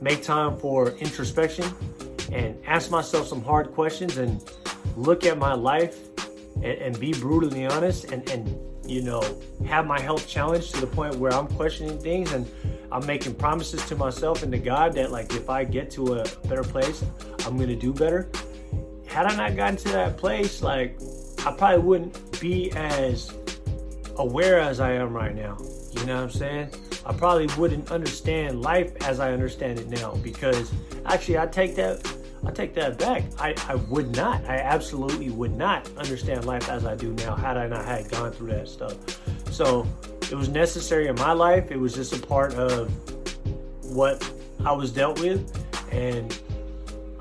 make 0.00 0.24
time 0.24 0.58
for 0.58 0.90
introspection 0.98 1.64
and 2.32 2.60
ask 2.66 2.90
myself 2.90 3.28
some 3.28 3.40
hard 3.40 3.72
questions 3.72 4.16
and 4.16 4.42
look 4.96 5.24
at 5.24 5.38
my 5.38 5.54
life 5.54 5.96
and, 6.56 6.64
and 6.64 6.98
be 6.98 7.12
brutally 7.12 7.66
honest 7.66 8.10
and, 8.10 8.28
and 8.30 8.58
you 8.84 9.00
know 9.00 9.22
have 9.64 9.86
my 9.86 10.00
health 10.00 10.26
challenged 10.26 10.74
to 10.74 10.80
the 10.80 10.88
point 10.88 11.14
where 11.14 11.32
I'm 11.32 11.46
questioning 11.46 11.96
things 12.00 12.32
and 12.32 12.50
I'm 12.90 13.06
making 13.06 13.36
promises 13.36 13.86
to 13.86 13.94
myself 13.94 14.42
and 14.42 14.50
to 14.50 14.58
God 14.58 14.94
that 14.94 15.12
like 15.12 15.32
if 15.34 15.48
I 15.48 15.62
get 15.62 15.88
to 15.92 16.14
a 16.14 16.24
better 16.48 16.64
place, 16.64 17.04
I'm 17.46 17.56
gonna 17.56 17.76
do 17.76 17.92
better. 17.92 18.28
Had 19.06 19.26
I 19.26 19.36
not 19.36 19.54
gotten 19.54 19.76
to 19.76 19.88
that 19.90 20.16
place, 20.16 20.62
like 20.62 20.98
I 21.46 21.52
probably 21.52 21.78
wouldn't 21.78 22.40
be 22.40 22.72
as 22.72 23.32
aware 24.16 24.58
as 24.58 24.80
I 24.80 24.94
am 24.94 25.12
right 25.12 25.36
now. 25.36 25.56
You 25.94 26.06
know 26.06 26.16
what 26.16 26.24
I'm 26.24 26.30
saying? 26.30 26.70
I 27.04 27.12
probably 27.12 27.48
wouldn't 27.58 27.90
understand 27.90 28.62
life 28.62 28.92
as 29.02 29.20
I 29.20 29.32
understand 29.32 29.78
it 29.78 29.88
now 29.88 30.14
because 30.16 30.72
actually 31.06 31.38
I 31.38 31.46
take 31.46 31.74
that 31.76 32.06
I 32.44 32.50
take 32.50 32.74
that 32.74 32.98
back. 32.98 33.22
I, 33.38 33.54
I 33.68 33.76
would 33.76 34.16
not. 34.16 34.44
I 34.46 34.56
absolutely 34.56 35.30
would 35.30 35.56
not 35.56 35.88
understand 35.96 36.44
life 36.44 36.68
as 36.68 36.84
I 36.84 36.96
do 36.96 37.12
now 37.12 37.36
had 37.36 37.56
I 37.56 37.68
not 37.68 37.84
had 37.84 38.10
gone 38.10 38.32
through 38.32 38.48
that 38.48 38.68
stuff. 38.68 38.96
So 39.52 39.86
it 40.22 40.34
was 40.34 40.48
necessary 40.48 41.06
in 41.06 41.14
my 41.16 41.32
life. 41.32 41.70
It 41.70 41.78
was 41.78 41.94
just 41.94 42.12
a 42.12 42.26
part 42.26 42.54
of 42.54 42.90
what 43.84 44.28
I 44.64 44.72
was 44.72 44.90
dealt 44.90 45.20
with. 45.20 45.56
And 45.92 46.36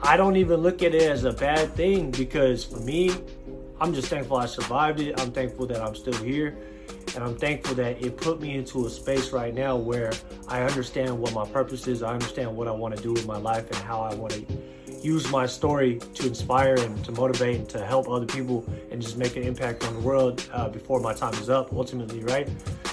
I 0.01 0.17
don't 0.17 0.37
even 0.37 0.61
look 0.61 0.81
at 0.81 0.95
it 0.95 1.03
as 1.03 1.23
a 1.23 1.33
bad 1.33 1.75
thing 1.75 2.09
because 2.09 2.63
for 2.63 2.79
me, 2.79 3.11
I'm 3.79 3.93
just 3.93 4.07
thankful 4.07 4.37
I 4.37 4.47
survived 4.47 5.01
it. 5.01 5.19
I'm 5.19 5.31
thankful 5.31 5.67
that 5.67 5.81
I'm 5.81 5.95
still 5.95 6.13
here. 6.23 6.57
And 7.15 7.23
I'm 7.23 7.35
thankful 7.35 7.75
that 7.75 8.03
it 8.03 8.17
put 8.17 8.41
me 8.41 8.55
into 8.55 8.85
a 8.85 8.89
space 8.89 9.31
right 9.31 9.53
now 9.53 9.75
where 9.75 10.11
I 10.47 10.61
understand 10.61 11.17
what 11.17 11.33
my 11.33 11.45
purpose 11.45 11.87
is. 11.87 12.03
I 12.03 12.13
understand 12.13 12.55
what 12.55 12.67
I 12.67 12.71
want 12.71 12.95
to 12.95 13.03
do 13.03 13.11
with 13.11 13.27
my 13.27 13.37
life 13.37 13.67
and 13.67 13.75
how 13.77 14.01
I 14.01 14.13
want 14.13 14.33
to 14.33 14.45
use 15.01 15.29
my 15.31 15.45
story 15.45 15.99
to 16.13 16.27
inspire 16.27 16.75
and 16.75 17.03
to 17.03 17.11
motivate 17.11 17.55
and 17.55 17.69
to 17.69 17.85
help 17.85 18.07
other 18.07 18.25
people 18.25 18.65
and 18.91 19.01
just 19.01 19.17
make 19.17 19.35
an 19.35 19.43
impact 19.43 19.83
on 19.85 19.93
the 19.95 19.99
world 19.99 20.47
uh, 20.53 20.69
before 20.69 20.99
my 20.99 21.13
time 21.13 21.33
is 21.35 21.49
up, 21.49 21.73
ultimately, 21.73 22.23
right? 22.23 22.47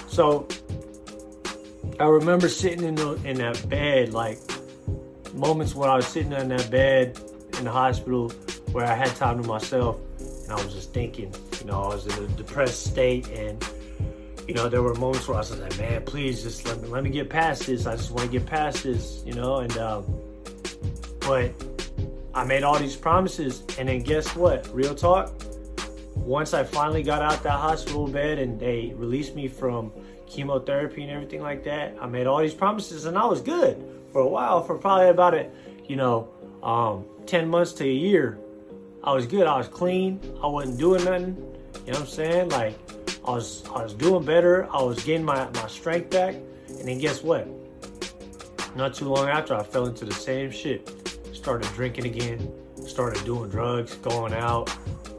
So 0.07 0.47
I 1.99 2.05
remember 2.05 2.49
sitting 2.49 2.83
in, 2.83 2.95
the, 2.95 3.13
in 3.25 3.37
that 3.37 3.69
bed, 3.69 4.13
like 4.13 4.39
moments 5.33 5.75
where 5.75 5.89
I 5.89 5.95
was 5.95 6.07
sitting 6.07 6.31
in 6.33 6.49
that 6.49 6.69
bed 6.71 7.19
in 7.57 7.65
the 7.65 7.71
hospital 7.71 8.29
where 8.71 8.85
I 8.85 8.95
had 8.95 9.15
time 9.15 9.41
to 9.41 9.47
myself 9.47 9.97
and 10.19 10.51
I 10.51 10.63
was 10.63 10.73
just 10.73 10.93
thinking, 10.93 11.33
you 11.59 11.67
know, 11.67 11.83
I 11.83 11.87
was 11.87 12.05
in 12.07 12.23
a 12.23 12.27
depressed 12.29 12.85
state 12.87 13.27
and 13.29 13.63
you 14.49 14.55
know, 14.55 14.67
there 14.67 14.81
were 14.81 14.95
moments 14.95 15.27
where 15.27 15.35
I 15.35 15.41
was 15.41 15.55
like, 15.55 15.77
man, 15.77 16.01
please 16.05 16.41
just 16.41 16.67
let 16.67 16.81
me, 16.81 16.87
let 16.87 17.03
me 17.03 17.11
get 17.11 17.29
past 17.29 17.67
this. 17.67 17.85
I 17.85 17.95
just 17.95 18.09
want 18.09 18.31
to 18.31 18.31
get 18.31 18.47
past 18.47 18.81
this, 18.81 19.21
you 19.23 19.33
know, 19.33 19.57
and, 19.57 19.77
um, 19.77 20.03
but 21.19 21.53
I 22.33 22.43
made 22.45 22.63
all 22.63 22.79
these 22.79 22.95
promises, 22.95 23.61
and 23.77 23.87
then 23.87 23.99
guess 23.99 24.35
what? 24.35 24.67
Real 24.73 24.95
talk. 24.95 25.31
Once 26.15 26.55
I 26.55 26.63
finally 26.63 27.03
got 27.03 27.21
out 27.21 27.43
that 27.43 27.59
hospital 27.59 28.07
bed 28.07 28.39
and 28.39 28.59
they 28.59 28.91
released 28.95 29.35
me 29.35 29.47
from 29.47 29.91
chemotherapy 30.25 31.03
and 31.03 31.11
everything 31.11 31.43
like 31.43 31.63
that, 31.65 31.95
I 32.01 32.07
made 32.07 32.25
all 32.25 32.39
these 32.39 32.55
promises, 32.55 33.05
and 33.05 33.19
I 33.19 33.25
was 33.25 33.41
good 33.41 33.77
for 34.11 34.21
a 34.21 34.27
while. 34.27 34.63
For 34.63 34.79
probably 34.79 35.09
about 35.09 35.35
it, 35.35 35.53
you 35.87 35.95
know, 35.95 36.27
um, 36.63 37.05
ten 37.27 37.47
months 37.47 37.73
to 37.73 37.83
a 37.83 37.93
year, 37.93 38.39
I 39.03 39.13
was 39.13 39.27
good. 39.27 39.45
I 39.45 39.59
was 39.59 39.67
clean. 39.67 40.19
I 40.41 40.47
wasn't 40.47 40.79
doing 40.79 41.05
nothing. 41.05 41.35
You 41.85 41.93
know 41.93 41.99
what 41.99 42.01
I'm 42.01 42.07
saying? 42.07 42.49
Like 42.49 42.73
I 43.29 43.35
was, 43.35 43.63
I 43.67 43.83
was 43.83 43.93
doing 43.93 44.25
better. 44.25 44.67
I 44.71 44.81
was 44.81 45.03
getting 45.03 45.25
my 45.25 45.49
my 45.51 45.67
strength 45.67 46.09
back, 46.09 46.35
and 46.67 46.87
then 46.87 46.97
guess 46.97 47.23
what? 47.23 47.47
Not 48.75 48.93
too 48.93 49.05
long 49.05 49.27
after, 49.29 49.55
I 49.55 49.63
fell 49.63 49.85
into 49.87 50.05
the 50.05 50.13
same 50.13 50.51
shit 50.51 50.89
started 51.39 51.71
drinking 51.73 52.05
again, 52.05 52.51
started 52.85 53.23
doing 53.23 53.49
drugs, 53.49 53.95
going 53.95 54.33
out, 54.33 54.69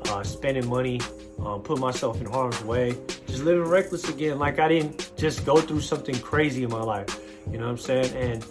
uh, 0.09 0.23
spending 0.23 0.69
money, 0.69 1.01
um, 1.43 1.63
put 1.63 1.79
myself 1.79 2.21
in 2.21 2.27
harm's 2.27 2.63
way, 2.63 2.97
just 3.27 3.43
living 3.43 3.65
reckless 3.65 4.09
again. 4.09 4.39
Like 4.39 4.59
I 4.59 4.69
didn't 4.69 5.13
just 5.17 5.47
go 5.47 5.61
through 5.61 5.81
something 5.81 6.19
crazy 6.21 6.63
in 6.63 6.71
my 6.71 6.83
life. 6.83 7.19
You 7.51 7.59
know 7.59 7.65
what 7.65 7.71
I'm 7.71 7.79
saying? 7.79 8.15
And 8.15 8.47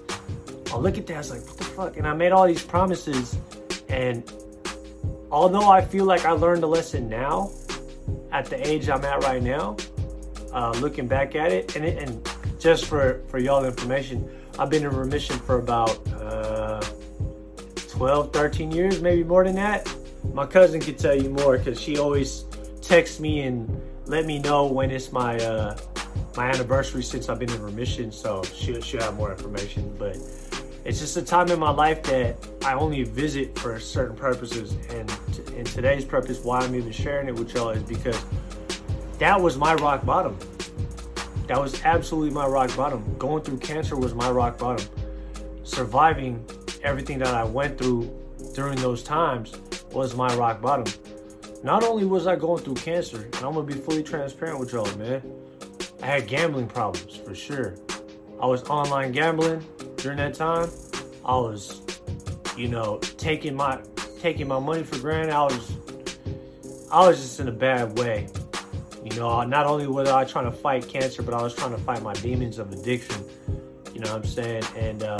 I 0.73 0.77
look 0.77 0.97
at 0.97 1.05
that, 1.07 1.13
I 1.13 1.17
was 1.19 1.29
like, 1.31 1.45
what 1.45 1.57
the 1.57 1.63
fuck? 1.63 1.97
And 1.97 2.07
I 2.07 2.13
made 2.13 2.31
all 2.31 2.47
these 2.47 2.63
promises. 2.63 3.37
And 3.87 4.23
although 5.31 5.69
I 5.69 5.81
feel 5.81 6.05
like 6.05 6.25
I 6.25 6.31
learned 6.31 6.63
a 6.63 6.67
lesson 6.67 7.07
now, 7.07 7.51
at 8.31 8.45
the 8.45 8.67
age 8.67 8.89
I'm 8.89 9.03
at 9.05 9.23
right 9.23 9.41
now, 9.41 9.77
uh, 10.53 10.71
looking 10.79 11.07
back 11.07 11.35
at 11.35 11.51
it, 11.51 11.75
and, 11.75 11.85
it, 11.85 12.01
and 12.01 12.29
just 12.59 12.85
for, 12.85 13.21
for 13.27 13.39
y'all 13.39 13.65
information, 13.65 14.29
I've 14.57 14.69
been 14.69 14.83
in 14.83 14.95
remission 14.95 15.37
for 15.39 15.59
about 15.59 15.99
uh, 16.13 16.81
12, 17.75 18.33
13 18.33 18.71
years, 18.71 19.01
maybe 19.01 19.23
more 19.23 19.43
than 19.43 19.55
that. 19.55 19.91
My 20.33 20.45
cousin 20.45 20.81
could 20.81 20.97
tell 20.97 21.15
you 21.15 21.29
more 21.29 21.57
because 21.57 21.79
she 21.79 21.97
always 21.97 22.45
texts 22.81 23.19
me 23.19 23.41
and 23.41 23.81
let 24.05 24.25
me 24.25 24.39
know 24.39 24.65
when 24.65 24.91
it's 24.91 25.11
my 25.11 25.37
uh, 25.37 25.77
my 26.35 26.49
anniversary 26.49 27.03
since 27.03 27.29
I've 27.29 27.39
been 27.39 27.51
in 27.51 27.61
remission. 27.61 28.11
So 28.11 28.43
she'll, 28.43 28.81
she'll 28.81 29.01
have 29.01 29.15
more 29.15 29.31
information. 29.31 29.95
But 29.97 30.17
it's 30.85 30.99
just 30.99 31.17
a 31.17 31.21
time 31.21 31.49
in 31.49 31.59
my 31.59 31.71
life 31.71 32.03
that 32.03 32.37
I 32.63 32.73
only 32.73 33.03
visit 33.03 33.57
for 33.59 33.79
certain 33.79 34.15
purposes. 34.15 34.73
And 34.89 35.09
t- 35.33 35.55
in 35.57 35.65
today's 35.65 36.05
purpose, 36.05 36.43
why 36.43 36.59
I'm 36.59 36.75
even 36.75 36.91
sharing 36.91 37.27
it 37.27 37.35
with 37.35 37.53
y'all 37.53 37.69
is 37.69 37.83
because 37.83 38.23
that 39.19 39.39
was 39.39 39.57
my 39.57 39.75
rock 39.75 40.05
bottom. 40.05 40.37
That 41.47 41.59
was 41.59 41.83
absolutely 41.83 42.31
my 42.31 42.45
rock 42.45 42.75
bottom. 42.77 43.03
Going 43.17 43.43
through 43.43 43.57
cancer 43.57 43.97
was 43.97 44.13
my 44.13 44.29
rock 44.29 44.57
bottom. 44.57 44.87
Surviving 45.63 46.45
everything 46.83 47.19
that 47.19 47.33
I 47.33 47.43
went 47.43 47.77
through 47.77 48.15
during 48.55 48.77
those 48.79 49.03
times 49.03 49.53
was 49.91 50.15
my 50.15 50.33
rock 50.35 50.61
bottom. 50.61 50.91
Not 51.63 51.83
only 51.83 52.05
was 52.05 52.25
I 52.25 52.35
going 52.37 52.63
through 52.63 52.75
cancer, 52.75 53.23
and 53.25 53.35
I'm 53.35 53.53
gonna 53.53 53.63
be 53.63 53.73
fully 53.73 54.03
transparent 54.03 54.59
with 54.59 54.71
y'all, 54.71 54.95
man. 54.97 55.21
I 56.01 56.05
had 56.05 56.27
gambling 56.27 56.67
problems 56.67 57.17
for 57.17 57.35
sure. 57.35 57.75
I 58.41 58.45
was 58.45 58.63
online 58.69 59.11
gambling 59.11 59.65
during 60.01 60.17
that 60.17 60.33
time. 60.33 60.69
I 61.25 61.35
was, 61.35 61.81
you 62.57 62.67
know, 62.67 62.97
taking 63.17 63.55
my 63.55 63.79
taking 64.19 64.47
my 64.47 64.59
money 64.59 64.83
for 64.83 64.99
granted. 64.99 65.33
I 65.33 65.43
was 65.43 65.77
I 66.91 67.07
was 67.07 67.17
just 67.17 67.39
in 67.39 67.47
a 67.47 67.51
bad 67.51 67.97
way. 67.97 68.27
You 69.03 69.17
know, 69.17 69.43
not 69.43 69.65
only 69.65 69.87
was 69.87 70.09
I 70.09 70.25
trying 70.25 70.45
to 70.45 70.51
fight 70.51 70.87
cancer, 70.87 71.21
but 71.21 71.33
I 71.33 71.41
was 71.41 71.55
trying 71.55 71.71
to 71.71 71.77
fight 71.77 72.01
my 72.01 72.13
demons 72.13 72.59
of 72.59 72.71
addiction. 72.71 73.23
You 73.93 74.01
know 74.01 74.13
what 74.13 74.23
I'm 74.23 74.25
saying? 74.25 74.63
And 74.75 75.03
uh, 75.03 75.19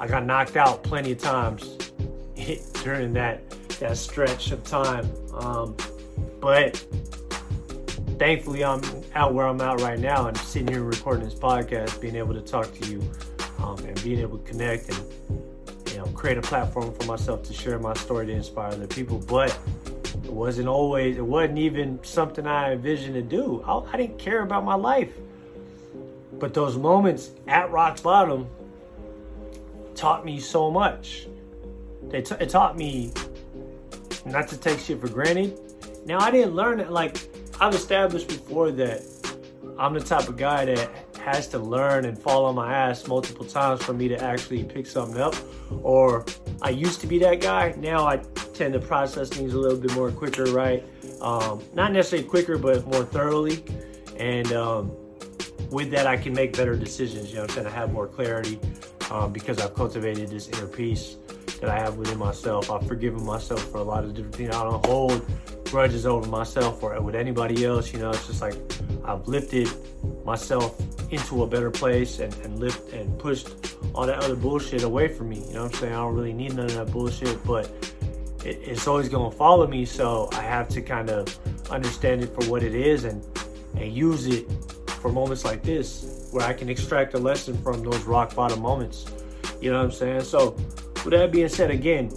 I 0.00 0.06
got 0.06 0.24
knocked 0.24 0.56
out 0.56 0.82
plenty 0.82 1.12
of 1.12 1.18
times 1.18 1.76
during 2.82 3.12
that 3.14 3.48
that 3.80 3.96
stretch 3.96 4.52
of 4.52 4.64
time. 4.64 5.10
Um, 5.34 5.76
but 6.40 6.76
thankfully, 8.18 8.64
I'm 8.64 8.82
out 9.14 9.34
where 9.34 9.46
I'm 9.46 9.60
at 9.60 9.80
right 9.80 9.98
now 9.98 10.28
and 10.28 10.36
sitting 10.38 10.68
here 10.68 10.82
recording 10.82 11.24
this 11.24 11.34
podcast, 11.34 12.00
being 12.00 12.16
able 12.16 12.34
to 12.34 12.40
talk 12.40 12.72
to 12.80 12.90
you 12.90 13.02
um, 13.58 13.78
and 13.84 14.02
being 14.02 14.20
able 14.20 14.38
to 14.38 14.50
connect 14.50 14.88
and 14.88 15.02
you 15.90 15.98
know 15.98 16.06
create 16.06 16.38
a 16.38 16.42
platform 16.42 16.92
for 16.94 17.06
myself 17.06 17.42
to 17.44 17.52
share 17.52 17.78
my 17.78 17.94
story 17.94 18.26
to 18.26 18.32
inspire 18.32 18.72
other 18.72 18.86
people. 18.86 19.18
But 19.18 19.56
it 20.24 20.32
wasn't 20.32 20.68
always, 20.68 21.18
it 21.18 21.24
wasn't 21.24 21.58
even 21.58 22.02
something 22.02 22.46
I 22.46 22.72
envisioned 22.72 23.14
to 23.14 23.22
do. 23.22 23.62
I, 23.66 23.78
I 23.92 23.96
didn't 23.96 24.18
care 24.18 24.42
about 24.42 24.64
my 24.64 24.74
life. 24.74 25.12
But 26.38 26.52
those 26.52 26.76
moments 26.76 27.30
at 27.46 27.70
rock 27.70 28.02
bottom 28.02 28.46
taught 29.94 30.24
me 30.24 30.38
so 30.40 30.70
much. 30.70 31.26
They 32.08 32.22
t- 32.22 32.36
it 32.38 32.50
taught 32.50 32.76
me 32.76 33.12
not 34.26 34.48
to 34.48 34.56
take 34.56 34.78
shit 34.78 35.00
for 35.00 35.08
granted. 35.08 35.58
Now 36.04 36.18
I 36.20 36.30
didn't 36.30 36.54
learn 36.54 36.80
it 36.80 36.90
like 36.90 37.28
I've 37.60 37.74
established 37.74 38.28
before 38.28 38.70
that 38.72 39.02
I'm 39.78 39.94
the 39.94 40.00
type 40.00 40.28
of 40.28 40.36
guy 40.36 40.64
that 40.66 40.90
has 41.26 41.48
to 41.48 41.58
learn 41.58 42.04
and 42.04 42.16
fall 42.16 42.44
on 42.44 42.54
my 42.54 42.72
ass 42.72 43.08
multiple 43.08 43.44
times 43.44 43.82
for 43.82 43.92
me 43.92 44.06
to 44.06 44.22
actually 44.22 44.62
pick 44.62 44.86
something 44.86 45.20
up. 45.20 45.34
Or 45.82 46.24
I 46.62 46.70
used 46.70 47.00
to 47.00 47.08
be 47.08 47.18
that 47.18 47.40
guy. 47.40 47.74
Now 47.78 48.06
I 48.06 48.18
tend 48.54 48.74
to 48.74 48.78
process 48.78 49.28
things 49.28 49.52
a 49.52 49.58
little 49.58 49.78
bit 49.78 49.92
more 49.94 50.12
quicker, 50.12 50.44
right? 50.44 50.84
Um, 51.20 51.64
not 51.74 51.92
necessarily 51.92 52.28
quicker, 52.28 52.56
but 52.58 52.86
more 52.86 53.04
thoroughly. 53.04 53.64
And 54.18 54.52
um, 54.52 54.92
with 55.68 55.90
that, 55.90 56.06
I 56.06 56.16
can 56.16 56.32
make 56.32 56.56
better 56.56 56.76
decisions. 56.76 57.30
You 57.30 57.38
know 57.38 57.42
I'm 57.42 57.48
saying? 57.48 57.66
I 57.66 57.70
have 57.70 57.92
more 57.92 58.06
clarity 58.06 58.60
um, 59.10 59.32
because 59.32 59.58
I've 59.58 59.74
cultivated 59.74 60.28
this 60.28 60.48
inner 60.48 60.68
peace 60.68 61.16
that 61.60 61.68
I 61.68 61.76
have 61.76 61.96
within 61.96 62.18
myself. 62.18 62.70
I've 62.70 62.86
forgiven 62.86 63.24
myself 63.24 63.68
for 63.72 63.78
a 63.78 63.82
lot 63.82 64.04
of 64.04 64.14
different 64.14 64.36
things. 64.36 64.54
I 64.54 64.62
don't 64.62 64.86
hold 64.86 65.26
grudges 65.64 66.06
over 66.06 66.28
myself 66.28 66.84
or 66.84 67.00
with 67.02 67.16
anybody 67.16 67.64
else. 67.64 67.92
You 67.92 67.98
know, 67.98 68.10
it's 68.10 68.28
just 68.28 68.40
like 68.40 68.54
I've 69.04 69.26
lifted 69.26 69.68
myself 70.24 70.80
into 71.10 71.42
a 71.42 71.46
better 71.46 71.70
place 71.70 72.18
and, 72.18 72.34
and 72.38 72.58
lift 72.58 72.92
and 72.92 73.18
pushed 73.18 73.48
all 73.94 74.06
that 74.06 74.18
other 74.18 74.36
bullshit 74.36 74.82
away 74.82 75.08
from 75.08 75.28
me. 75.28 75.36
You 75.46 75.54
know 75.54 75.64
what 75.64 75.74
I'm 75.74 75.80
saying? 75.80 75.92
I 75.92 75.96
don't 75.96 76.14
really 76.14 76.32
need 76.32 76.54
none 76.54 76.66
of 76.66 76.74
that 76.74 76.90
bullshit, 76.90 77.42
but 77.44 77.66
it, 78.44 78.58
it's 78.62 78.86
always 78.86 79.08
gonna 79.08 79.30
follow 79.30 79.66
me. 79.66 79.84
So 79.84 80.28
I 80.32 80.42
have 80.42 80.68
to 80.70 80.82
kind 80.82 81.10
of 81.10 81.38
understand 81.70 82.22
it 82.22 82.34
for 82.34 82.48
what 82.50 82.62
it 82.62 82.74
is 82.74 83.04
and 83.04 83.24
and 83.76 83.92
use 83.92 84.26
it 84.26 84.50
for 85.00 85.12
moments 85.12 85.44
like 85.44 85.62
this 85.62 86.28
where 86.32 86.46
I 86.46 86.52
can 86.52 86.68
extract 86.68 87.14
a 87.14 87.18
lesson 87.18 87.56
from 87.62 87.82
those 87.82 88.02
rock 88.04 88.34
bottom 88.34 88.60
moments. 88.60 89.06
You 89.60 89.70
know 89.70 89.78
what 89.78 89.84
I'm 89.84 89.92
saying? 89.92 90.22
So, 90.22 90.50
with 91.04 91.10
that 91.12 91.30
being 91.30 91.48
said, 91.48 91.70
again, 91.70 92.10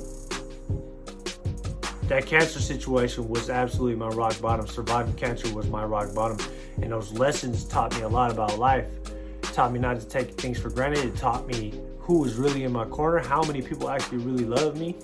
that 2.03 2.25
cancer 2.25 2.59
situation 2.59 3.29
was 3.29 3.49
absolutely 3.49 3.95
my 3.95 4.07
rock 4.07 4.39
bottom. 4.41 4.65
Surviving 4.67 5.13
cancer 5.13 5.53
was 5.53 5.67
my 5.67 5.83
rock 5.83 6.13
bottom. 6.13 6.37
And 6.81 6.91
those 6.91 7.11
lessons 7.13 7.65
taught 7.65 7.95
me 7.95 8.01
a 8.01 8.07
lot 8.07 8.31
about 8.31 8.57
life. 8.57 8.87
It 9.05 9.53
taught 9.53 9.71
me 9.71 9.79
not 9.79 9.99
to 9.99 10.07
take 10.07 10.31
things 10.31 10.59
for 10.59 10.69
granted. 10.69 11.05
It 11.05 11.15
taught 11.15 11.47
me 11.47 11.79
who 11.99 12.19
was 12.19 12.35
really 12.35 12.63
in 12.63 12.71
my 12.71 12.85
corner, 12.85 13.19
how 13.19 13.43
many 13.43 13.61
people 13.61 13.89
actually 13.89 14.19
really 14.19 14.45
love 14.45 14.77
me. 14.77 14.95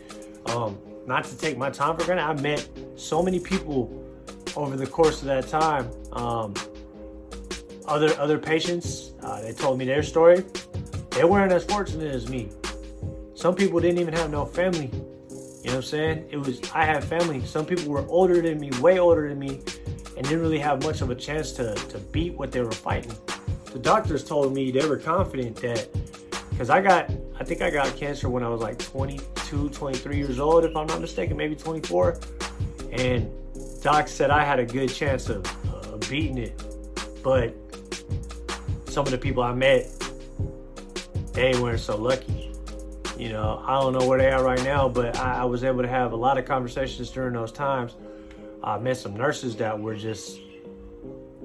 Um, 0.47 0.77
not 1.05 1.23
to 1.25 1.37
take 1.37 1.57
my 1.57 1.69
time 1.69 1.97
for 1.97 2.05
granted. 2.05 2.23
I 2.23 2.33
met 2.41 2.67
so 2.95 3.21
many 3.21 3.39
people 3.39 4.01
over 4.55 4.75
the 4.75 4.87
course 4.87 5.21
of 5.21 5.27
that 5.27 5.47
time, 5.47 5.89
um, 6.13 6.53
other 7.87 8.17
other 8.19 8.39
patients, 8.39 9.13
uh, 9.21 9.41
they 9.41 9.53
told 9.53 9.77
me 9.77 9.85
their 9.85 10.03
story. 10.03 10.43
They 11.11 11.23
weren't 11.23 11.51
as 11.51 11.63
fortunate 11.63 12.13
as 12.13 12.29
me. 12.29 12.49
Some 13.35 13.55
people 13.55 13.79
didn't 13.79 13.99
even 13.99 14.13
have 14.13 14.31
no 14.31 14.45
family. 14.45 14.89
You 14.91 15.71
know 15.71 15.71
what 15.71 15.75
I'm 15.75 15.81
saying? 15.83 16.27
It 16.29 16.37
was 16.37 16.61
I 16.73 16.85
had 16.85 17.03
family. 17.03 17.43
Some 17.45 17.65
people 17.65 17.91
were 17.91 18.05
older 18.07 18.41
than 18.41 18.59
me, 18.59 18.71
way 18.79 18.99
older 18.99 19.27
than 19.29 19.39
me, 19.39 19.61
and 20.15 20.25
didn't 20.25 20.41
really 20.41 20.59
have 20.59 20.83
much 20.83 21.01
of 21.01 21.09
a 21.09 21.15
chance 21.15 21.51
to 21.53 21.75
to 21.75 21.97
beat 22.11 22.33
what 22.33 22.51
they 22.51 22.61
were 22.61 22.71
fighting. 22.71 23.15
The 23.71 23.79
doctors 23.79 24.23
told 24.23 24.53
me 24.53 24.71
they 24.71 24.87
were 24.87 24.97
confident 24.97 25.57
that 25.57 25.87
because 26.49 26.69
I 26.69 26.81
got 26.81 27.11
I 27.39 27.43
think 27.43 27.61
I 27.61 27.69
got 27.69 27.95
cancer 27.95 28.29
when 28.29 28.43
I 28.43 28.49
was 28.49 28.61
like 28.61 28.79
22, 28.79 29.69
23 29.69 30.17
years 30.17 30.39
old, 30.39 30.63
if 30.63 30.75
I'm 30.75 30.87
not 30.87 31.01
mistaken, 31.01 31.35
maybe 31.35 31.55
24. 31.55 32.17
And 32.93 33.29
doc 33.81 34.07
said 34.07 34.31
I 34.31 34.43
had 34.43 34.59
a 34.59 34.65
good 34.65 34.87
chance 34.87 35.27
of 35.27 35.45
uh, 35.67 35.97
beating 36.09 36.37
it, 36.37 36.63
but 37.21 37.53
some 38.87 39.05
of 39.05 39.11
the 39.11 39.17
people 39.17 39.43
I 39.43 39.53
met, 39.53 39.91
they 41.33 41.59
weren't 41.59 41.81
so 41.81 41.97
lucky. 41.97 42.53
You 43.17 43.29
know, 43.29 43.61
I 43.65 43.79
don't 43.81 43.91
know 43.91 44.07
where 44.07 44.17
they 44.17 44.31
are 44.31 44.43
right 44.43 44.63
now, 44.63 44.87
but 44.87 45.17
I, 45.17 45.41
I 45.41 45.45
was 45.45 45.65
able 45.65 45.81
to 45.81 45.87
have 45.89 46.13
a 46.13 46.15
lot 46.15 46.37
of 46.37 46.45
conversations 46.45 47.09
during 47.11 47.33
those 47.33 47.51
times. 47.51 47.95
I 48.65 48.79
met 48.79 48.97
some 48.97 49.15
nurses 49.15 49.55
that 49.57 49.79
were 49.79 49.95
just 49.95 50.39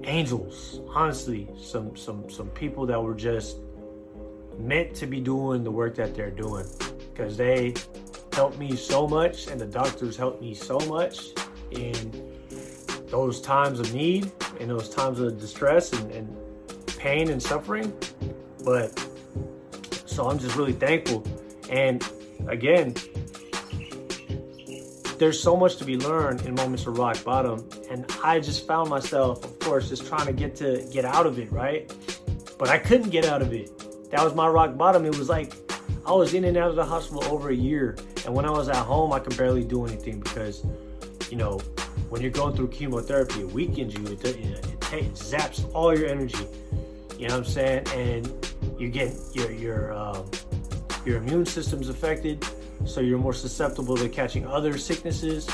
angels, 0.05 0.81
honestly. 0.89 1.47
Some 1.61 1.95
some 1.95 2.31
some 2.31 2.49
people 2.49 2.87
that 2.87 3.01
were 3.01 3.15
just 3.15 3.59
meant 4.59 4.95
to 4.97 5.07
be 5.07 5.21
doing 5.21 5.63
the 5.63 5.71
work 5.71 5.95
that 5.97 6.15
they're 6.15 6.31
doing 6.31 6.67
because 7.13 7.37
they 7.37 7.75
helped 8.33 8.59
me 8.59 8.75
so 8.75 9.07
much 9.07 9.49
and 9.49 9.61
the 9.61 9.67
doctors 9.67 10.17
helped 10.17 10.41
me 10.41 10.55
so 10.55 10.79
much 10.81 11.29
in 11.73 12.33
those 13.09 13.41
times 13.41 13.81
of 13.81 13.93
need 13.93 14.31
in 14.61 14.69
those 14.69 14.89
times 14.89 15.19
of 15.19 15.39
distress 15.41 15.93
and, 15.93 16.11
and 16.13 16.37
pain 16.99 17.31
and 17.31 17.43
suffering 17.43 17.93
but 18.65 18.97
so 20.07 20.29
i'm 20.29 20.39
just 20.39 20.57
really 20.57 20.73
thankful 20.73 21.25
and 21.71 22.09
again 22.49 22.95
there's 25.21 25.41
so 25.41 25.57
much 25.57 25.77
to 25.77 25.85
be 25.85 25.97
learned 25.97 26.41
in 26.47 26.55
moments 26.55 26.87
of 26.87 26.99
rock 26.99 27.23
bottom 27.23 27.69
and 27.91 28.11
i 28.25 28.41
just 28.41 28.67
found 28.67 28.91
myself 28.91 29.45
of 29.45 29.59
course 29.61 29.89
just 29.89 30.07
trying 30.07 30.27
to 30.27 30.33
get 30.33 30.57
to 30.57 30.85
get 30.93 31.05
out 31.05 31.27
of 31.27 31.39
it 31.39 31.51
right 31.53 31.95
but 32.59 32.69
i 32.69 32.77
couldn't 32.77 33.11
get 33.11 33.25
out 33.25 33.41
of 33.41 33.53
it 33.53 33.71
that 34.11 34.25
was 34.25 34.35
my 34.35 34.49
rock 34.49 34.77
bottom. 34.77 35.05
It 35.07 35.17
was 35.17 35.29
like 35.29 35.55
I 36.05 36.13
was 36.13 36.35
in 36.35 36.45
and 36.45 36.57
out 36.57 36.71
of 36.71 36.77
the 36.77 36.85
hospital 36.85 37.25
over 37.33 37.51
a 37.51 37.55
year. 37.55 37.97
And 38.25 38.35
when 38.35 38.45
I 38.45 38.51
was 38.51 38.69
at 38.69 38.77
home, 38.77 39.13
I 39.13 39.21
could 39.21 39.37
barely 39.37 39.65
do 39.65 39.87
anything 39.87 40.19
because, 40.19 40.65
you 41.31 41.37
know, 41.37 41.59
when 42.09 42.21
you're 42.21 42.31
going 42.33 42.57
through 42.57 42.69
chemotherapy, 42.69 43.41
it 43.41 43.53
weakens 43.53 43.95
you. 43.95 44.05
It, 44.07 44.25
it, 44.25 44.37
it, 44.93 45.15
zaps 45.15 45.71
all 45.75 45.97
your 45.97 46.09
energy. 46.09 46.45
You 47.17 47.29
know 47.29 47.39
what 47.39 47.47
I'm 47.47 47.53
saying? 47.53 47.87
And 47.95 48.55
you 48.79 48.89
get 48.89 49.15
your 49.33 49.53
your 49.53 49.93
um, 49.93 50.29
your 51.05 51.19
immune 51.19 51.47
system's 51.47 51.89
affected, 51.89 52.45
so 52.85 53.01
you're 53.01 53.19
more 53.19 53.33
susceptible 53.33 53.97
to 53.97 54.09
catching 54.09 54.47
other 54.47 54.79
sicknesses, 54.79 55.49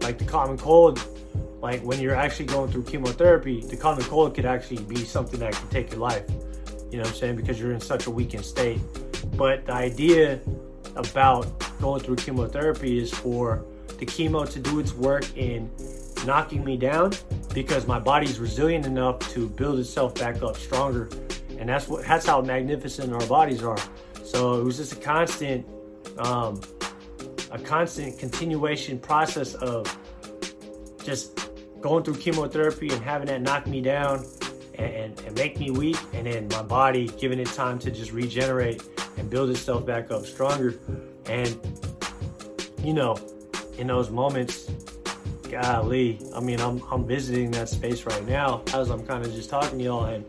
like 0.00 0.18
the 0.18 0.24
common 0.24 0.58
cold. 0.58 1.02
Like 1.60 1.82
when 1.82 2.00
you're 2.00 2.14
actually 2.14 2.46
going 2.46 2.70
through 2.70 2.84
chemotherapy, 2.84 3.60
the 3.62 3.76
common 3.76 4.04
cold 4.04 4.34
could 4.34 4.44
actually 4.44 4.82
be 4.84 5.04
something 5.04 5.40
that 5.40 5.54
could 5.54 5.70
take 5.70 5.90
your 5.90 6.00
life. 6.00 6.24
You 6.90 6.98
know 6.98 7.02
what 7.02 7.08
I'm 7.08 7.14
saying? 7.14 7.36
Because 7.36 7.58
you're 7.58 7.72
in 7.72 7.80
such 7.80 8.06
a 8.06 8.10
weakened 8.10 8.44
state. 8.44 8.80
But 9.36 9.66
the 9.66 9.72
idea 9.72 10.40
about 10.94 11.46
going 11.80 12.02
through 12.02 12.16
chemotherapy 12.16 12.98
is 12.98 13.12
for 13.12 13.64
the 13.98 14.06
chemo 14.06 14.48
to 14.50 14.58
do 14.60 14.78
its 14.78 14.92
work 14.94 15.24
in 15.36 15.70
knocking 16.24 16.64
me 16.64 16.76
down 16.76 17.12
because 17.54 17.86
my 17.86 17.98
body's 17.98 18.38
resilient 18.38 18.86
enough 18.86 19.18
to 19.30 19.48
build 19.48 19.78
itself 19.78 20.14
back 20.14 20.42
up 20.42 20.56
stronger. 20.56 21.08
And 21.58 21.68
that's 21.68 21.88
what 21.88 22.04
that's 22.04 22.26
how 22.26 22.40
magnificent 22.42 23.12
our 23.12 23.26
bodies 23.26 23.62
are. 23.62 23.78
So 24.24 24.60
it 24.60 24.64
was 24.64 24.76
just 24.76 24.92
a 24.92 24.96
constant 24.96 25.66
um, 26.18 26.60
a 27.50 27.58
constant 27.58 28.18
continuation 28.18 28.98
process 28.98 29.54
of 29.54 29.86
just 31.04 31.50
going 31.80 32.02
through 32.02 32.16
chemotherapy 32.16 32.88
and 32.88 33.02
having 33.02 33.28
that 33.28 33.42
knock 33.42 33.66
me 33.66 33.80
down 33.80 34.24
and, 34.74 35.18
and, 35.20 35.34
make 35.36 35.58
me 35.58 35.70
weak, 35.70 35.96
and 36.12 36.26
then 36.26 36.48
my 36.48 36.62
body 36.62 37.08
giving 37.18 37.38
it 37.38 37.46
time 37.48 37.78
to 37.78 37.90
just 37.90 38.12
regenerate 38.12 38.82
and 39.16 39.30
build 39.30 39.48
itself 39.50 39.86
back 39.86 40.10
up 40.10 40.26
stronger. 40.26 40.74
And 41.26 41.58
you 42.82 42.92
know, 42.92 43.16
in 43.78 43.86
those 43.86 44.10
moments, 44.10 44.70
golly, 45.50 46.18
I 46.34 46.40
mean, 46.40 46.60
I'm 46.60 46.82
I'm 46.90 47.06
visiting 47.06 47.50
that 47.52 47.68
space 47.68 48.04
right 48.04 48.26
now 48.26 48.62
as 48.74 48.90
I'm 48.90 49.06
kind 49.06 49.24
of 49.24 49.32
just 49.32 49.48
talking 49.48 49.78
to 49.78 49.84
y'all, 49.84 50.04
and 50.04 50.24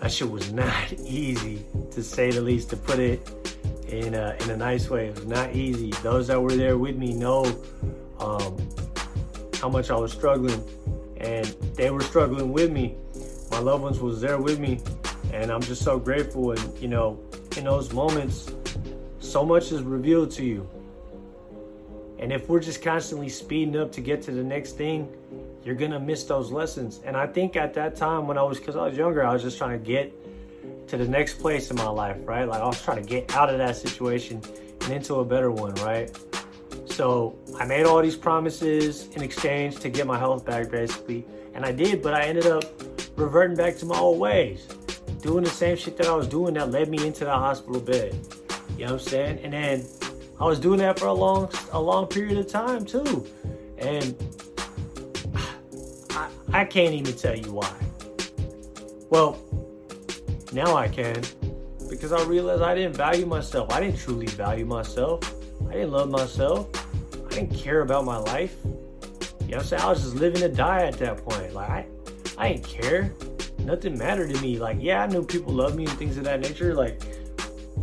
that 0.00 0.10
shit 0.10 0.30
was 0.30 0.52
not 0.52 0.92
easy 1.00 1.64
to 1.92 2.02
say 2.02 2.30
the 2.30 2.40
least. 2.40 2.70
To 2.70 2.76
put 2.76 2.98
it 2.98 3.45
in 3.88 4.14
a, 4.14 4.36
in 4.40 4.50
a 4.50 4.56
nice 4.56 4.90
way, 4.90 5.08
it 5.08 5.14
was 5.14 5.26
not 5.26 5.54
easy. 5.54 5.90
Those 6.02 6.26
that 6.28 6.40
were 6.40 6.52
there 6.52 6.78
with 6.78 6.96
me 6.96 7.12
know 7.14 7.44
um, 8.18 8.56
how 9.60 9.68
much 9.68 9.90
I 9.90 9.96
was 9.96 10.12
struggling, 10.12 10.62
and 11.18 11.46
they 11.74 11.90
were 11.90 12.02
struggling 12.02 12.52
with 12.52 12.70
me. 12.70 12.96
My 13.50 13.58
loved 13.58 13.82
ones 13.82 14.00
was 14.00 14.20
there 14.20 14.38
with 14.38 14.58
me. 14.58 14.80
And 15.32 15.50
i'm 15.50 15.60
just 15.60 15.82
so 15.82 15.98
grateful. 15.98 16.52
And 16.52 16.78
you 16.78 16.88
know 16.88 17.18
in 17.56 17.64
those 17.64 17.92
moments 17.92 18.52
so 19.18 19.44
much 19.44 19.72
is 19.72 19.82
revealed 19.82 20.30
to 20.32 20.44
you. 20.44 20.68
And 22.18 22.32
if 22.32 22.48
we're 22.48 22.60
just 22.60 22.82
constantly 22.82 23.28
speeding 23.28 23.76
up 23.76 23.92
to 23.92 24.00
get 24.00 24.22
to 24.22 24.30
the 24.30 24.42
next 24.42 24.72
thing 24.72 25.08
you're 25.64 25.74
gonna 25.74 25.98
miss 25.98 26.24
those 26.24 26.52
lessons. 26.52 27.00
And 27.04 27.16
i 27.16 27.26
think 27.26 27.56
at 27.56 27.74
that 27.74 27.96
time 27.96 28.26
when 28.26 28.38
i 28.38 28.42
was 28.42 28.58
because 28.58 28.76
i 28.76 28.86
was 28.86 28.96
younger 28.96 29.24
i 29.24 29.32
was 29.32 29.42
just 29.42 29.58
trying 29.58 29.78
to 29.78 29.84
get 29.84 30.12
to 30.88 30.96
the 30.96 31.06
next 31.06 31.34
place 31.34 31.70
in 31.70 31.76
my 31.76 31.88
life 31.88 32.16
right 32.24 32.48
like 32.48 32.60
i 32.60 32.66
was 32.66 32.80
trying 32.82 33.02
to 33.02 33.08
get 33.08 33.34
out 33.34 33.50
of 33.50 33.58
that 33.58 33.76
situation 33.76 34.40
and 34.82 34.92
into 34.92 35.16
a 35.16 35.24
better 35.24 35.50
one 35.50 35.74
right 35.76 36.18
so 36.86 37.36
i 37.58 37.64
made 37.64 37.84
all 37.84 38.00
these 38.02 38.16
promises 38.16 39.08
in 39.08 39.22
exchange 39.22 39.76
to 39.76 39.88
get 39.88 40.06
my 40.06 40.18
health 40.18 40.44
back 40.44 40.70
basically 40.70 41.24
and 41.54 41.64
i 41.64 41.72
did 41.72 42.02
but 42.02 42.14
i 42.14 42.22
ended 42.22 42.46
up 42.46 42.64
reverting 43.16 43.56
back 43.56 43.76
to 43.78 43.86
my 43.86 43.98
old 43.98 44.18
ways, 44.18 44.66
doing 45.22 45.42
the 45.42 45.50
same 45.50 45.76
shit 45.76 45.96
that 45.96 46.06
I 46.06 46.14
was 46.14 46.28
doing 46.28 46.54
that 46.54 46.70
led 46.70 46.88
me 46.88 47.04
into 47.04 47.24
the 47.24 47.32
hospital 47.32 47.80
bed. 47.80 48.14
You 48.76 48.86
know 48.86 48.92
what 48.92 49.02
I'm 49.02 49.08
saying? 49.08 49.40
And 49.42 49.52
then 49.52 49.86
I 50.38 50.44
was 50.44 50.60
doing 50.60 50.78
that 50.80 50.98
for 50.98 51.06
a 51.06 51.12
long, 51.12 51.50
a 51.72 51.80
long 51.80 52.06
period 52.06 52.38
of 52.38 52.46
time 52.46 52.84
too, 52.84 53.26
and 53.78 54.14
I, 56.10 56.28
I 56.52 56.64
can't 56.64 56.94
even 56.94 57.14
tell 57.14 57.36
you 57.36 57.52
why. 57.52 57.72
Well, 59.08 59.38
now 60.56 60.74
I 60.74 60.88
can, 60.88 61.22
because 61.90 62.12
I 62.12 62.24
realized 62.24 62.62
I 62.62 62.74
didn't 62.74 62.96
value 62.96 63.26
myself. 63.26 63.70
I 63.70 63.80
didn't 63.80 63.98
truly 63.98 64.26
value 64.26 64.64
myself. 64.64 65.34
I 65.68 65.74
didn't 65.74 65.90
love 65.90 66.08
myself. 66.08 66.68
I 67.26 67.28
didn't 67.28 67.54
care 67.54 67.82
about 67.82 68.06
my 68.06 68.16
life. 68.16 68.56
You 68.64 68.70
know 68.70 68.78
what 69.38 69.56
I'm 69.58 69.64
saying? 69.64 69.82
I 69.82 69.90
was 69.90 70.02
just 70.02 70.14
living 70.14 70.40
to 70.40 70.48
die 70.48 70.84
at 70.86 70.98
that 70.98 71.18
point. 71.18 71.52
Like 71.52 71.68
I, 71.68 71.86
I 72.38 72.52
didn't 72.54 72.66
care. 72.66 73.12
Nothing 73.58 73.98
mattered 73.98 74.34
to 74.34 74.40
me. 74.40 74.58
Like, 74.58 74.78
yeah, 74.80 75.02
I 75.02 75.06
knew 75.06 75.24
people 75.24 75.52
loved 75.52 75.76
me 75.76 75.84
and 75.84 75.98
things 75.98 76.16
of 76.16 76.24
that 76.24 76.40
nature. 76.40 76.74
Like, 76.74 77.02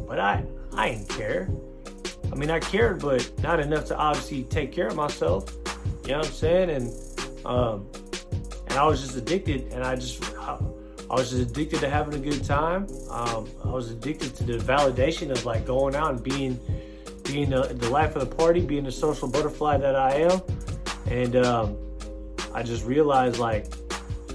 but 0.08 0.20
I, 0.20 0.44
I 0.76 0.90
didn't 0.90 1.10
care. 1.10 1.50
I 2.32 2.36
mean, 2.36 2.50
I 2.50 2.60
cared, 2.60 3.00
but 3.02 3.32
not 3.44 3.60
enough 3.60 3.86
to 3.86 3.98
obviously 3.98 4.44
take 4.44 4.72
care 4.72 4.88
of 4.88 4.96
myself. 4.96 5.46
You 6.06 6.14
know 6.14 6.18
what 6.18 6.28
I'm 6.28 6.34
saying? 6.34 6.70
And, 6.72 7.46
um, 7.46 7.88
and 8.68 8.80
I 8.80 8.86
was 8.86 9.02
just 9.02 9.16
addicted, 9.16 9.72
and 9.72 9.84
I 9.84 9.96
just, 9.96 10.24
I, 10.38 10.58
I 11.14 11.16
was 11.16 11.30
just 11.30 11.52
addicted 11.52 11.80
to 11.82 11.90
having 11.92 12.16
a 12.16 12.18
good 12.18 12.44
time. 12.44 12.88
Um, 13.12 13.48
I 13.64 13.70
was 13.70 13.92
addicted 13.92 14.36
to 14.38 14.44
the 14.46 14.54
validation 14.54 15.30
of 15.30 15.46
like 15.46 15.64
going 15.64 15.94
out 15.94 16.10
and 16.10 16.24
being, 16.24 16.60
being 17.24 17.52
the, 17.52 17.72
the 17.72 17.88
life 17.92 18.16
of 18.16 18.28
the 18.28 18.36
party, 18.36 18.62
being 18.62 18.84
the 18.84 18.92
social 18.92 19.28
butterfly 19.28 19.78
that 19.78 19.96
I 19.96 20.16
am. 20.16 20.42
And 21.12 21.36
um, 21.36 21.78
I 22.52 22.64
just 22.64 22.84
realized 22.84 23.38
like 23.38 23.68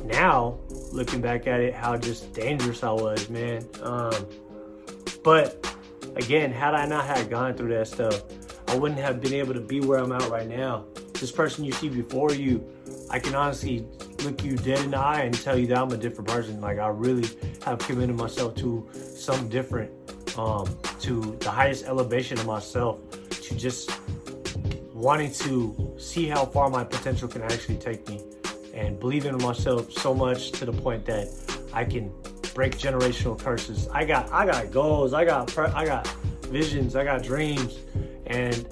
now 0.04 0.56
looking 0.92 1.20
back 1.20 1.48
at 1.48 1.58
it 1.58 1.74
how 1.74 1.96
just 1.96 2.32
dangerous 2.32 2.84
I 2.84 2.92
was, 2.92 3.28
man. 3.28 3.66
Um, 3.82 4.24
but 5.24 5.76
again, 6.14 6.52
had 6.52 6.74
I 6.74 6.86
not 6.86 7.06
had 7.06 7.28
gone 7.28 7.54
through 7.54 7.74
that 7.74 7.88
stuff, 7.88 8.22
I 8.68 8.76
wouldn't 8.76 9.00
have 9.00 9.20
been 9.20 9.34
able 9.34 9.54
to 9.54 9.60
be 9.60 9.80
where 9.80 9.98
I'm 9.98 10.12
at 10.12 10.30
right 10.30 10.48
now. 10.48 10.84
This 11.14 11.32
person 11.32 11.64
you 11.64 11.72
see 11.72 11.88
before 11.88 12.32
you, 12.32 12.64
I 13.10 13.18
can 13.18 13.34
honestly 13.34 13.84
look 14.22 14.42
you 14.44 14.56
dead 14.56 14.80
in 14.84 14.90
the 14.90 14.98
eye 14.98 15.20
and 15.20 15.34
tell 15.34 15.58
you 15.58 15.66
that 15.68 15.78
I'm 15.78 15.90
a 15.92 15.96
different 15.96 16.28
person. 16.28 16.60
Like 16.60 16.78
I 16.78 16.88
really 16.88 17.28
have 17.64 17.78
committed 17.78 18.16
myself 18.16 18.54
to 18.56 18.88
something 18.94 19.48
different, 19.48 19.90
um, 20.38 20.66
to 21.00 21.36
the 21.40 21.50
highest 21.50 21.84
elevation 21.86 22.38
of 22.38 22.46
myself, 22.46 22.98
to 23.30 23.54
just 23.54 23.90
wanting 24.92 25.32
to 25.32 25.94
see 25.98 26.26
how 26.26 26.44
far 26.44 26.68
my 26.68 26.84
potential 26.84 27.28
can 27.28 27.42
actually 27.42 27.76
take 27.76 28.08
me 28.08 28.20
and 28.74 28.98
believing 28.98 29.34
in 29.34 29.42
myself 29.42 29.92
so 29.92 30.14
much 30.14 30.52
to 30.52 30.64
the 30.64 30.72
point 30.72 31.04
that 31.06 31.28
I 31.72 31.84
can 31.84 32.12
break 32.54 32.76
generational 32.76 33.38
curses. 33.38 33.88
I 33.88 34.04
got 34.04 34.32
I 34.32 34.46
got 34.46 34.70
goals, 34.72 35.12
I 35.12 35.24
got 35.24 35.56
I 35.56 35.84
got 35.84 36.06
visions, 36.48 36.96
I 36.96 37.04
got 37.04 37.22
dreams, 37.22 37.78
and 38.26 38.66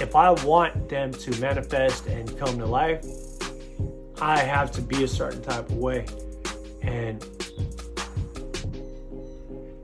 if 0.00 0.16
I 0.16 0.30
want 0.30 0.88
them 0.88 1.12
to 1.12 1.40
manifest 1.40 2.06
and 2.06 2.36
come 2.38 2.58
to 2.58 2.66
life, 2.66 3.04
I 4.24 4.38
have 4.38 4.72
to 4.72 4.80
be 4.80 5.04
a 5.04 5.08
certain 5.08 5.42
type 5.42 5.68
of 5.68 5.76
way. 5.76 6.06
And 6.80 7.22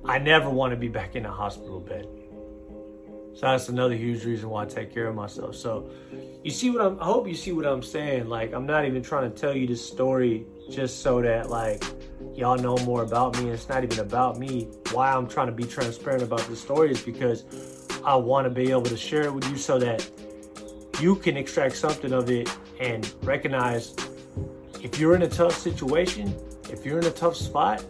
I 0.07 0.17
never 0.17 0.49
want 0.49 0.71
to 0.71 0.79
be 0.79 0.89
back 0.89 1.15
in 1.15 1.27
a 1.27 1.31
hospital 1.31 1.79
bed. 1.79 2.09
So 3.35 3.43
that's 3.43 3.69
another 3.69 3.95
huge 3.95 4.25
reason 4.25 4.49
why 4.49 4.63
I 4.63 4.67
take 4.67 4.95
care 4.95 5.09
of 5.09 5.15
myself. 5.15 5.57
So 5.57 5.91
you 6.43 6.51
see 6.51 6.71
what 6.71 6.81
I'm 6.81 6.99
I 7.01 7.05
hope 7.05 7.29
you 7.29 7.35
see 7.35 7.53
what 7.53 7.67
I'm 7.67 7.83
saying. 7.83 8.31
Like 8.31 8.55
I'm 8.55 8.65
not 8.65 8.87
even 8.87 9.03
trying 9.03 9.31
to 9.31 9.39
tell 9.39 9.55
you 9.55 9.67
this 9.67 9.87
story 9.87 10.47
just 10.71 11.03
so 11.03 11.21
that 11.21 11.51
like 11.51 11.85
y'all 12.35 12.57
know 12.57 12.79
more 12.79 13.03
about 13.03 13.39
me. 13.43 13.51
It's 13.51 13.69
not 13.69 13.85
even 13.85 13.99
about 13.99 14.39
me. 14.39 14.69
Why 14.93 15.13
I'm 15.13 15.29
trying 15.29 15.49
to 15.49 15.53
be 15.53 15.65
transparent 15.65 16.23
about 16.23 16.41
this 16.49 16.63
story 16.63 16.93
is 16.93 17.03
because 17.03 17.45
I 18.07 18.17
want 18.17 18.47
to 18.47 18.51
be 18.51 18.71
able 18.71 18.85
to 18.85 18.97
share 18.97 19.25
it 19.25 19.35
with 19.35 19.47
you 19.51 19.59
so 19.59 19.79
that 19.81 20.11
you 20.99 21.15
can 21.15 21.37
extract 21.37 21.77
something 21.77 22.15
of 22.15 22.31
it 22.31 22.49
and 22.81 23.13
recognize 23.23 23.95
if 24.83 24.99
you're 24.99 25.15
in 25.15 25.23
a 25.23 25.29
tough 25.29 25.57
situation, 25.57 26.35
if 26.71 26.85
you're 26.85 26.99
in 26.99 27.07
a 27.07 27.11
tough 27.11 27.37
spot, 27.37 27.85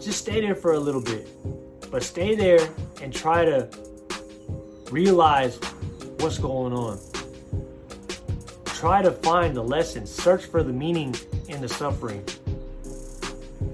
just 0.00 0.18
stay 0.18 0.40
there 0.40 0.54
for 0.54 0.74
a 0.74 0.78
little 0.78 1.00
bit. 1.00 1.28
But 1.90 2.02
stay 2.02 2.34
there 2.34 2.68
and 3.02 3.12
try 3.12 3.44
to 3.44 3.68
realize 4.90 5.58
what's 6.18 6.38
going 6.38 6.72
on. 6.72 6.98
Try 8.64 9.02
to 9.02 9.10
find 9.10 9.56
the 9.56 9.62
lesson. 9.62 10.06
Search 10.06 10.46
for 10.46 10.62
the 10.62 10.72
meaning 10.72 11.14
in 11.48 11.60
the 11.60 11.68
suffering. 11.68 12.24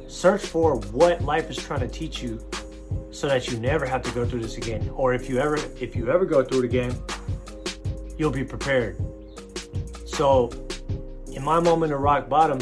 Search 0.08 0.46
for 0.46 0.76
what 0.76 1.22
life 1.22 1.50
is 1.50 1.56
trying 1.56 1.80
to 1.80 1.88
teach 1.88 2.22
you 2.22 2.42
so 3.10 3.28
that 3.28 3.48
you 3.48 3.58
never 3.58 3.86
have 3.86 4.02
to 4.02 4.10
go 4.12 4.24
through 4.24 4.40
this 4.40 4.56
again. 4.56 4.90
Or 4.94 5.14
if 5.14 5.28
you 5.28 5.38
ever 5.38 5.56
if 5.80 5.94
you 5.94 6.10
ever 6.10 6.24
go 6.24 6.42
through 6.42 6.60
it 6.60 6.64
again, 6.64 6.96
you'll 8.16 8.30
be 8.30 8.44
prepared. 8.44 8.96
So 10.06 10.50
in 11.36 11.44
my 11.44 11.60
moment 11.60 11.92
of 11.92 12.00
rock 12.00 12.28
bottom, 12.30 12.58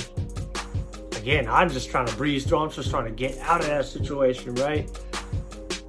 again, 1.17 1.49
I'm 1.49 1.71
just 1.71 1.91
trying 1.91 2.07
to 2.07 2.17
breeze 2.17 2.45
through. 2.45 2.59
I'm 2.59 2.71
just 2.71 2.91
trying 2.91 3.05
to 3.05 3.13
get 3.13 3.39
out 3.39 3.61
of 3.61 3.67
that 3.69 3.87
situation, 3.87 4.55
right? 4.57 4.91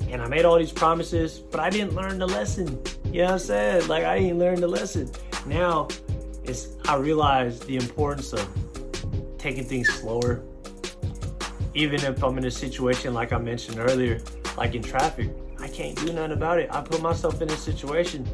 And 0.08 0.22
I 0.22 0.28
made 0.28 0.46
all 0.46 0.58
these 0.58 0.72
promises, 0.72 1.40
but 1.40 1.60
I 1.60 1.72
didn't 1.72 1.96
learn 1.96 2.20
the 2.20 2.28
lesson. 2.28 2.80
You 3.06 3.24
know 3.24 3.26
what 3.26 3.32
I'm 3.34 3.40
saying? 3.40 3.88
Like 3.88 4.06
I 4.06 4.20
didn't 4.20 4.38
learn 4.38 4.62
the 4.62 4.68
lesson. 4.68 5.12
Now 5.48 5.88
it's 6.44 6.78
I 6.88 6.96
realize 6.98 7.60
the 7.62 7.76
importance 7.76 8.34
of 8.34 8.48
taking 9.40 9.64
things 9.64 9.92
slower. 9.92 10.44
Even 11.74 12.02
if 12.02 12.24
I'm 12.24 12.38
in 12.38 12.46
a 12.46 12.52
situation 12.52 13.14
like 13.16 13.34
I 13.34 13.40
mentioned 13.40 13.80
earlier, 13.80 14.22
like 14.58 14.76
in 14.76 14.84
traffic, 14.84 15.32
I 15.60 15.68
can't 15.68 15.98
do 15.98 16.14
nothing 16.14 16.34
about 16.34 16.60
it. 16.60 16.70
I 16.72 16.82
put 16.82 17.02
myself 17.02 17.42
in 17.42 17.50
a 17.50 17.58
situation. 17.58 18.28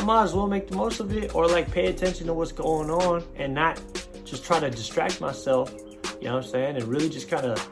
I 0.00 0.02
might 0.02 0.22
as 0.22 0.32
well 0.32 0.46
make 0.46 0.66
the 0.66 0.76
most 0.76 0.98
of 1.00 1.14
it 1.14 1.34
or 1.34 1.46
like 1.46 1.70
pay 1.70 1.88
attention 1.88 2.26
to 2.28 2.32
what's 2.32 2.52
going 2.52 2.90
on 2.90 3.22
and 3.36 3.52
not 3.52 3.78
just 4.24 4.46
try 4.46 4.58
to 4.58 4.70
distract 4.70 5.20
myself, 5.20 5.74
you 6.18 6.28
know 6.28 6.36
what 6.36 6.44
I'm 6.46 6.50
saying? 6.50 6.76
And 6.76 6.84
really 6.84 7.10
just 7.10 7.28
kind 7.28 7.44
of 7.44 7.68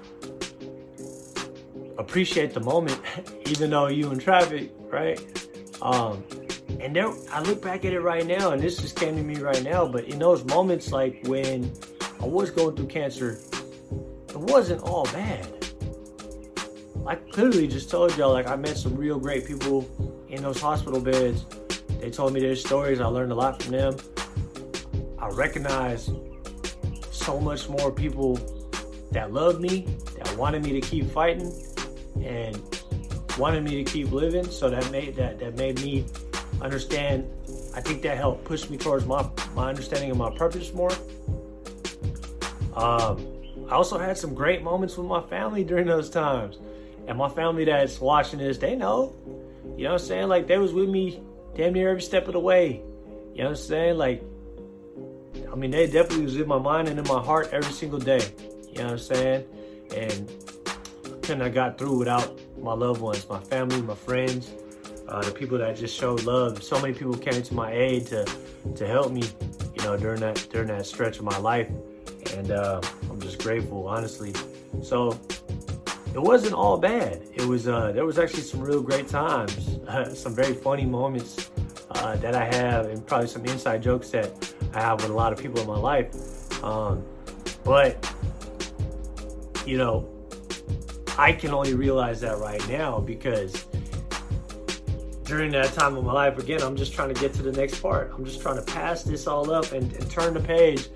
appreciate 1.96 2.52
the 2.52 2.60
moment, 2.60 3.00
even 3.46 3.70
though 3.70 3.86
you 3.86 4.10
in 4.10 4.18
traffic, 4.18 4.70
right? 4.90 5.18
Um, 5.80 6.22
and 6.80 6.94
there, 6.94 7.10
I 7.32 7.40
look 7.40 7.62
back 7.62 7.86
at 7.86 7.94
it 7.94 8.00
right 8.00 8.26
now, 8.26 8.50
and 8.50 8.62
this 8.62 8.76
just 8.76 8.96
came 8.96 9.16
to 9.16 9.22
me 9.22 9.36
right 9.36 9.62
now. 9.62 9.88
But 9.88 10.04
in 10.04 10.18
those 10.18 10.44
moments, 10.44 10.92
like 10.92 11.26
when 11.26 11.72
I 12.20 12.26
was 12.26 12.50
going 12.50 12.76
through 12.76 12.88
cancer, 12.88 13.38
it 14.28 14.36
wasn't 14.36 14.82
all 14.82 15.04
bad. 15.04 15.48
I 17.06 17.14
clearly 17.14 17.66
just 17.68 17.88
told 17.88 18.14
y'all, 18.18 18.34
like 18.34 18.48
I 18.48 18.56
met 18.56 18.76
some 18.76 18.94
real 18.96 19.18
great 19.18 19.46
people 19.46 19.88
in 20.28 20.42
those 20.42 20.60
hospital 20.60 21.00
beds. 21.00 21.46
They 22.00 22.10
told 22.10 22.32
me 22.32 22.40
their 22.40 22.56
stories. 22.56 23.00
I 23.00 23.06
learned 23.06 23.32
a 23.32 23.34
lot 23.34 23.62
from 23.62 23.72
them. 23.72 23.96
I 25.18 25.28
recognize 25.28 26.10
so 27.10 27.40
much 27.40 27.68
more 27.68 27.90
people 27.90 28.36
that 29.12 29.32
love 29.32 29.60
me, 29.60 29.86
that 30.16 30.36
wanted 30.36 30.62
me 30.62 30.80
to 30.80 30.80
keep 30.80 31.10
fighting, 31.10 31.52
and 32.22 32.60
wanted 33.38 33.64
me 33.64 33.82
to 33.82 33.90
keep 33.90 34.12
living. 34.12 34.44
So 34.44 34.70
that 34.70 34.90
made 34.90 35.16
that 35.16 35.38
that 35.40 35.56
made 35.56 35.80
me 35.80 36.04
understand. 36.60 37.28
I 37.74 37.80
think 37.80 38.02
that 38.02 38.16
helped 38.16 38.44
push 38.44 38.68
me 38.70 38.76
towards 38.76 39.06
my 39.06 39.28
my 39.54 39.68
understanding 39.68 40.10
of 40.10 40.16
my 40.16 40.30
purpose 40.36 40.72
more. 40.72 40.92
Um, 42.74 43.26
I 43.68 43.74
also 43.74 43.98
had 43.98 44.16
some 44.16 44.34
great 44.34 44.62
moments 44.62 44.96
with 44.96 45.06
my 45.06 45.20
family 45.22 45.64
during 45.64 45.86
those 45.86 46.08
times, 46.08 46.58
and 47.06 47.18
my 47.18 47.28
family 47.28 47.64
that's 47.64 48.00
watching 48.00 48.38
this, 48.38 48.58
they 48.58 48.76
know. 48.76 49.14
You 49.76 49.84
know 49.84 49.92
what 49.92 50.00
I'm 50.00 50.06
saying? 50.06 50.28
Like 50.28 50.46
they 50.46 50.58
was 50.58 50.72
with 50.72 50.88
me 50.88 51.20
damn 51.54 51.72
near 51.72 51.90
every 51.90 52.02
step 52.02 52.26
of 52.26 52.32
the 52.32 52.40
way. 52.40 52.82
You 53.34 53.44
know 53.44 53.50
what 53.50 53.50
I'm 53.50 53.56
saying? 53.56 53.98
Like, 53.98 54.22
I 55.50 55.54
mean, 55.54 55.70
they 55.70 55.86
definitely 55.86 56.24
was 56.24 56.36
in 56.36 56.48
my 56.48 56.58
mind 56.58 56.88
and 56.88 56.98
in 56.98 57.06
my 57.06 57.22
heart 57.22 57.50
every 57.52 57.72
single 57.72 57.98
day. 57.98 58.22
You 58.68 58.78
know 58.78 58.84
what 58.84 58.92
I'm 58.92 58.98
saying? 58.98 59.44
And 59.94 60.30
couldn't 61.22 61.40
have 61.42 61.54
got 61.54 61.78
through 61.78 61.98
without 61.98 62.38
my 62.58 62.72
loved 62.72 63.00
ones, 63.00 63.28
my 63.28 63.40
family, 63.40 63.82
my 63.82 63.94
friends, 63.94 64.50
uh, 65.08 65.22
the 65.22 65.30
people 65.30 65.58
that 65.58 65.76
just 65.76 65.94
showed 65.94 66.24
love. 66.24 66.62
So 66.62 66.80
many 66.80 66.94
people 66.94 67.14
came 67.14 67.42
to 67.42 67.54
my 67.54 67.72
aid 67.72 68.06
to 68.08 68.26
to 68.76 68.86
help 68.86 69.12
me, 69.12 69.22
you 69.74 69.82
know, 69.84 69.96
during 69.96 70.20
that 70.20 70.48
during 70.50 70.68
that 70.68 70.86
stretch 70.86 71.18
of 71.18 71.24
my 71.24 71.36
life, 71.38 71.68
and 72.34 72.50
uh, 72.50 72.80
I'm 73.10 73.20
just 73.20 73.42
grateful, 73.42 73.88
honestly. 73.88 74.32
So 74.82 75.18
it 76.14 76.20
wasn't 76.20 76.54
all 76.54 76.78
bad. 76.78 77.22
It 77.34 77.44
was 77.44 77.68
uh, 77.68 77.92
there 77.92 78.04
was 78.04 78.18
actually 78.18 78.42
some 78.42 78.60
real 78.60 78.82
great 78.82 79.08
times, 79.08 79.78
some 80.18 80.34
very 80.34 80.54
funny 80.54 80.84
moments 80.84 81.50
uh, 81.90 82.16
that 82.16 82.34
I 82.34 82.44
have, 82.44 82.86
and 82.86 83.06
probably 83.06 83.28
some 83.28 83.44
inside 83.46 83.82
jokes 83.82 84.10
that 84.10 84.54
I 84.74 84.80
have 84.80 85.00
with 85.02 85.10
a 85.10 85.14
lot 85.14 85.32
of 85.32 85.38
people 85.38 85.60
in 85.60 85.66
my 85.66 85.78
life. 85.78 86.64
Um, 86.64 87.04
but 87.64 88.12
you 89.66 89.76
know, 89.76 90.08
I 91.18 91.32
can 91.32 91.52
only 91.52 91.74
realize 91.74 92.20
that 92.22 92.38
right 92.38 92.66
now 92.68 93.00
because 93.00 93.66
during 95.24 95.50
that 95.52 95.72
time 95.74 95.96
of 95.96 96.04
my 96.04 96.12
life, 96.12 96.38
again, 96.38 96.62
I'm 96.62 96.74
just 96.74 96.94
trying 96.94 97.12
to 97.12 97.20
get 97.20 97.34
to 97.34 97.42
the 97.42 97.52
next 97.52 97.80
part. 97.82 98.10
I'm 98.14 98.24
just 98.24 98.40
trying 98.40 98.56
to 98.56 98.62
pass 98.62 99.02
this 99.02 99.26
all 99.26 99.50
up 99.50 99.72
and, 99.72 99.92
and 99.92 100.10
turn 100.10 100.32
the 100.32 100.40
page. 100.40 100.88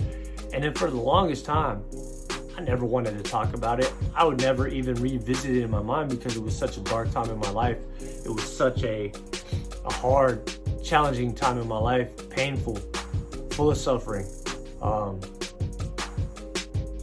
And 0.55 0.65
then 0.65 0.73
for 0.73 0.91
the 0.91 0.97
longest 0.97 1.45
time, 1.45 1.85
I 2.57 2.61
never 2.61 2.85
wanted 2.85 3.17
to 3.17 3.23
talk 3.23 3.55
about 3.55 3.81
it. 3.81 3.93
I 4.15 4.25
would 4.25 4.41
never 4.41 4.69
even 4.69 4.95
revisit 4.97 5.57
it 5.57 5.63
in 5.63 5.71
my 5.71 5.83
mind 5.83 6.11
because 6.11 6.37
it 6.37 6.43
was 6.43 6.57
such 6.57 6.77
a 6.77 6.81
dark 6.81 7.11
time 7.11 7.31
in 7.31 7.39
my 7.39 7.51
life. 7.51 7.79
It 8.01 8.29
was 8.29 8.45
such 8.45 8.83
a, 8.85 9.13
a 9.85 9.93
hard, 9.93 10.53
challenging 10.83 11.35
time 11.35 11.59
in 11.59 11.67
my 11.67 11.79
life, 11.79 12.29
painful, 12.31 12.77
full 13.53 13.71
of 13.71 13.79
suffering. 13.79 14.27
Um, 14.81 15.21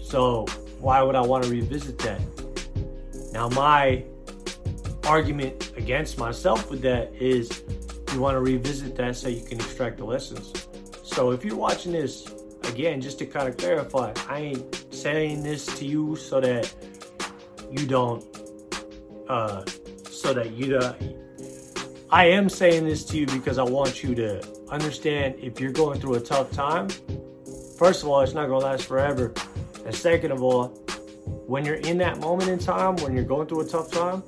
so 0.04 0.46
why 0.80 1.02
would 1.02 1.16
I 1.16 1.22
want 1.22 1.44
to 1.46 1.50
revisit 1.50 1.98
that? 2.00 2.22
Now, 3.32 3.50
my 3.50 4.04
argument 5.06 5.74
against 5.78 6.18
myself 6.18 6.70
with 6.70 6.82
that 6.82 7.14
is 7.14 7.64
you 8.14 8.20
want 8.20 8.36
to 8.36 8.40
revisit 8.40 8.96
that 8.98 9.16
so 9.16 9.30
you 9.30 9.44
can 9.44 9.60
extract 9.60 9.98
the 9.98 10.06
lessons. 10.06 10.68
So, 11.04 11.32
if 11.32 11.44
you're 11.44 11.56
watching 11.56 11.92
this, 11.92 12.32
again, 12.64 13.02
just 13.02 13.20
to 13.20 13.26
kind 13.26 13.48
of 13.48 13.58
clarify, 13.58 14.14
I 14.28 14.40
ain't 14.40 14.89
saying 15.00 15.44
this 15.44 15.66
to 15.78 15.86
you 15.86 16.16
so 16.16 16.42
that 16.42 16.74
you 17.72 17.86
don't, 17.88 18.24
uh, 19.28 19.64
so 20.10 20.34
that 20.34 20.52
you 20.52 20.78
don't. 20.80 21.16
I 22.12 22.26
am 22.26 22.50
saying 22.50 22.86
this 22.86 23.06
to 23.06 23.18
you 23.18 23.28
because 23.28 23.58
I 23.58 23.64
want 23.64 24.04
you 24.04 24.16
to 24.16 24.46
understand 24.70 25.36
if 25.40 25.60
you're 25.60 25.72
going 25.72 26.00
through 26.00 26.16
a 26.16 26.20
tough 26.20 26.52
time, 26.52 26.90
first 27.78 28.04
of 28.04 28.10
all, 28.10 28.22
it's 28.22 28.34
not 28.34 28.48
going 28.48 28.62
to 28.62 28.66
last 28.66 28.86
forever. 28.86 29.34
And 29.86 29.96
second 29.96 30.32
of 30.32 30.42
all, 30.42 30.68
when 31.48 31.66
you're 31.66 31.76
in 31.76 31.98
that 32.00 32.20
moment 32.20 32.50
in 32.50 32.60
time, 32.60 32.96
when 32.98 33.16
you're 33.16 33.24
going 33.24 33.48
through 33.48 33.62
a 33.62 33.68
tough 33.68 33.92
time, 33.92 34.24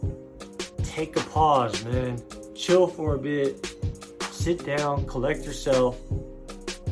take 0.83 1.17
a 1.17 1.21
pause, 1.21 1.83
man. 1.85 2.21
Chill 2.55 2.87
for 2.87 3.15
a 3.15 3.19
bit. 3.19 3.75
Sit 4.31 4.65
down, 4.65 5.05
collect 5.05 5.43
yourself. 5.43 5.99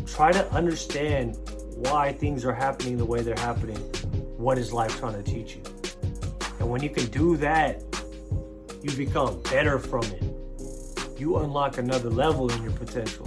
Try 0.06 0.32
to 0.32 0.52
understand 0.52 1.38
why 1.80 2.12
things 2.12 2.44
are 2.44 2.54
happening 2.54 2.98
the 2.98 3.06
way 3.06 3.22
they're 3.22 3.36
happening. 3.40 3.78
What 4.38 4.58
is 4.58 4.74
life 4.74 4.98
trying 5.00 5.22
to 5.22 5.24
teach 5.24 5.56
you? 5.56 5.64
And 6.60 6.70
when 6.70 6.84
you 6.84 6.90
can 6.90 7.06
do 7.08 7.38
that, 7.38 7.82
you 8.82 8.92
become 8.92 9.42
better 9.44 9.80
from 9.80 10.04
it. 10.04 10.24
You 11.18 11.38
unlock 11.38 11.78
another 11.78 12.10
level 12.10 12.52
in 12.52 12.62
your 12.64 12.74
potential. 12.74 13.26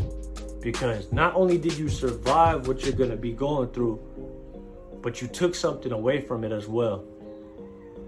Because 0.60 1.10
not 1.12 1.34
only 1.34 1.58
did 1.58 1.76
you 1.76 1.88
survive 1.88 2.68
what 2.68 2.84
you're 2.84 2.92
going 2.92 3.10
to 3.10 3.16
be 3.16 3.32
going 3.32 3.68
through, 3.70 4.00
but 5.02 5.20
you 5.20 5.28
took 5.28 5.54
something 5.54 5.92
away 5.92 6.20
from 6.20 6.44
it 6.44 6.52
as 6.52 6.68
well. 6.68 7.04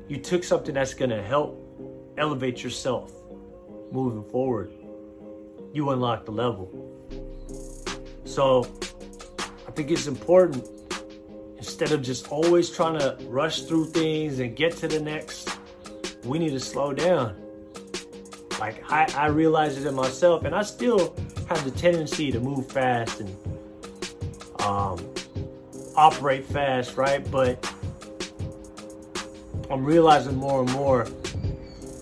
You 0.08 0.18
took 0.18 0.44
something 0.44 0.74
that's 0.74 0.94
going 0.94 1.10
to 1.10 1.22
help 1.22 1.58
elevate 2.18 2.62
yourself 2.62 3.12
moving 3.90 4.22
forward. 4.30 4.72
You 5.72 5.90
unlock 5.90 6.26
the 6.26 6.32
level. 6.32 6.70
So 8.24 8.64
think 9.74 9.90
it's 9.90 10.06
important 10.06 10.68
instead 11.56 11.92
of 11.92 12.02
just 12.02 12.28
always 12.28 12.70
trying 12.70 12.98
to 12.98 13.16
rush 13.22 13.62
through 13.62 13.86
things 13.86 14.38
and 14.38 14.54
get 14.54 14.76
to 14.76 14.86
the 14.86 15.00
next, 15.00 15.58
we 16.24 16.38
need 16.38 16.50
to 16.50 16.60
slow 16.60 16.92
down. 16.92 17.36
Like 18.60 18.84
I, 18.90 19.12
I 19.16 19.26
realize 19.26 19.76
it 19.76 19.86
in 19.86 19.94
myself, 19.94 20.44
and 20.44 20.54
I 20.54 20.62
still 20.62 21.16
have 21.48 21.64
the 21.64 21.70
tendency 21.72 22.30
to 22.30 22.38
move 22.38 22.70
fast 22.70 23.20
and 23.20 23.36
um, 24.60 25.12
operate 25.96 26.44
fast, 26.44 26.96
right? 26.96 27.28
But 27.30 27.68
I'm 29.70 29.84
realizing 29.84 30.36
more 30.36 30.60
and 30.60 30.70
more 30.72 31.06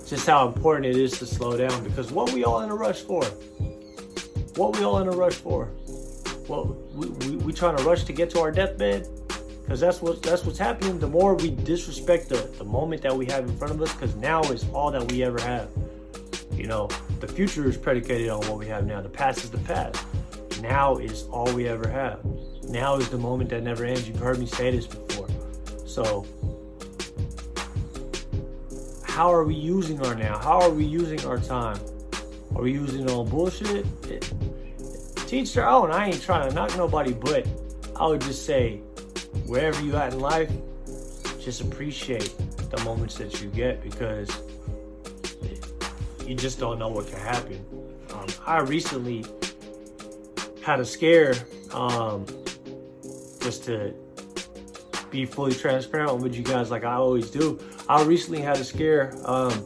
just 0.07 0.27
how 0.27 0.47
important 0.47 0.85
it 0.85 0.97
is 0.97 1.19
to 1.21 1.27
slow 1.27 1.57
down 1.57 1.83
because 1.85 2.13
what 2.13 2.33
we 2.33 2.45
all 2.45 2.61
in 2.61 2.71
a 2.71 2.75
rush 2.75 3.01
for? 3.01 3.25
What 4.57 4.77
we 4.77 4.85
all 4.85 4.99
in 4.99 5.09
a 5.09 5.13
rush 5.13 5.37
for? 5.37 5.71
Well, 6.49 6.77
we, 6.94 7.37
we, 7.37 7.52
trying 7.52 7.76
to 7.76 7.83
rush 7.85 8.05
to 8.05 8.12
get 8.12 8.31
to 8.31 8.40
our 8.40 8.50
deathbed 8.50 9.09
because 9.62 9.81
that's 9.81 10.02
what 10.02 10.22
that's 10.22 10.44
what's 10.44 10.59
happening. 10.59 10.98
The 10.98 11.09
more 11.09 11.35
we 11.35 11.50
disrespect 11.50 12.28
the, 12.28 12.50
the 12.59 12.64
moment 12.64 13.02
that 13.02 13.16
we 13.16 13.26
have 13.26 13.48
in 13.48 13.57
front 13.57 13.72
of 13.72 13.81
us, 13.81 13.92
because 13.92 14.14
now 14.16 14.42
is 14.42 14.66
all 14.72 14.90
that 14.90 15.11
we 15.11 15.22
ever 15.22 15.40
have. 15.40 15.68
You 16.52 16.66
know, 16.66 16.88
the 17.20 17.28
future 17.28 17.66
is 17.66 17.76
predicated 17.76 18.28
on 18.28 18.40
what 18.48 18.59
we 18.59 18.66
have 18.66 18.87
now. 18.87 19.00
The 19.00 19.09
past 19.09 19.42
is 19.44 19.50
the 19.50 19.59
past. 19.59 20.05
Now 20.61 20.96
is 20.98 21.24
all 21.24 21.52
we 21.55 21.66
ever 21.66 21.88
have. 21.88 22.24
Now 22.64 22.96
is 22.96 23.09
the 23.09 23.18
moment 23.18 23.50
that 23.50 23.62
never 23.62 23.85
ends. 23.85 24.07
You've 24.07 24.18
heard 24.18 24.38
me 24.38 24.46
say 24.46 24.70
this 24.70 24.87
before. 24.87 25.28
So, 25.87 26.26
how 29.02 29.33
are 29.33 29.44
we 29.44 29.55
using 29.55 30.05
our 30.07 30.14
now? 30.14 30.38
How 30.38 30.61
are 30.61 30.70
we 30.70 30.85
using 30.85 31.24
our 31.26 31.38
time? 31.38 31.78
Are 32.55 32.62
we 32.62 32.72
using 32.72 33.11
all 33.11 33.24
bullshit? 33.24 33.87
It, 34.09 34.33
teach 35.33 35.55
their 35.55 35.66
own. 35.66 35.90
I 35.90 36.09
ain't 36.09 36.21
trying 36.21 36.47
to 36.47 36.55
knock 36.55 36.77
nobody, 36.77 37.14
but 37.14 37.49
I 37.97 38.07
would 38.07 38.21
just 38.21 38.45
say, 38.45 38.77
wherever 39.47 39.83
you 39.83 39.97
at 39.97 40.12
in 40.12 40.21
life, 40.21 40.51
just 41.40 41.62
appreciate 41.62 42.35
the 42.71 42.79
moments 42.85 43.14
that 43.14 43.40
you 43.40 43.49
get 43.49 43.83
because 43.83 44.29
you 46.27 46.35
just 46.35 46.61
don't 46.61 46.79
know 46.79 46.90
what 46.90 47.07
can 47.07 47.18
happen. 47.18 47.64
Um, 48.12 48.27
I 48.47 48.61
recently 48.61 49.25
had 50.62 50.81
a 50.81 50.85
scare, 50.85 51.35
um, 51.73 52.27
just 53.40 53.64
to 53.64 53.95
be 55.11 55.25
fully 55.25 55.55
transparent 55.55 56.21
with 56.21 56.35
you 56.35 56.42
guys, 56.42 56.71
like 56.71 56.85
I 56.85 56.97
always 56.97 57.31
do. 57.31 57.59
I 57.88 58.03
recently 58.03 58.42
had 58.42 58.59
a 58.59 58.64
scare. 58.64 59.14
Um, 59.25 59.64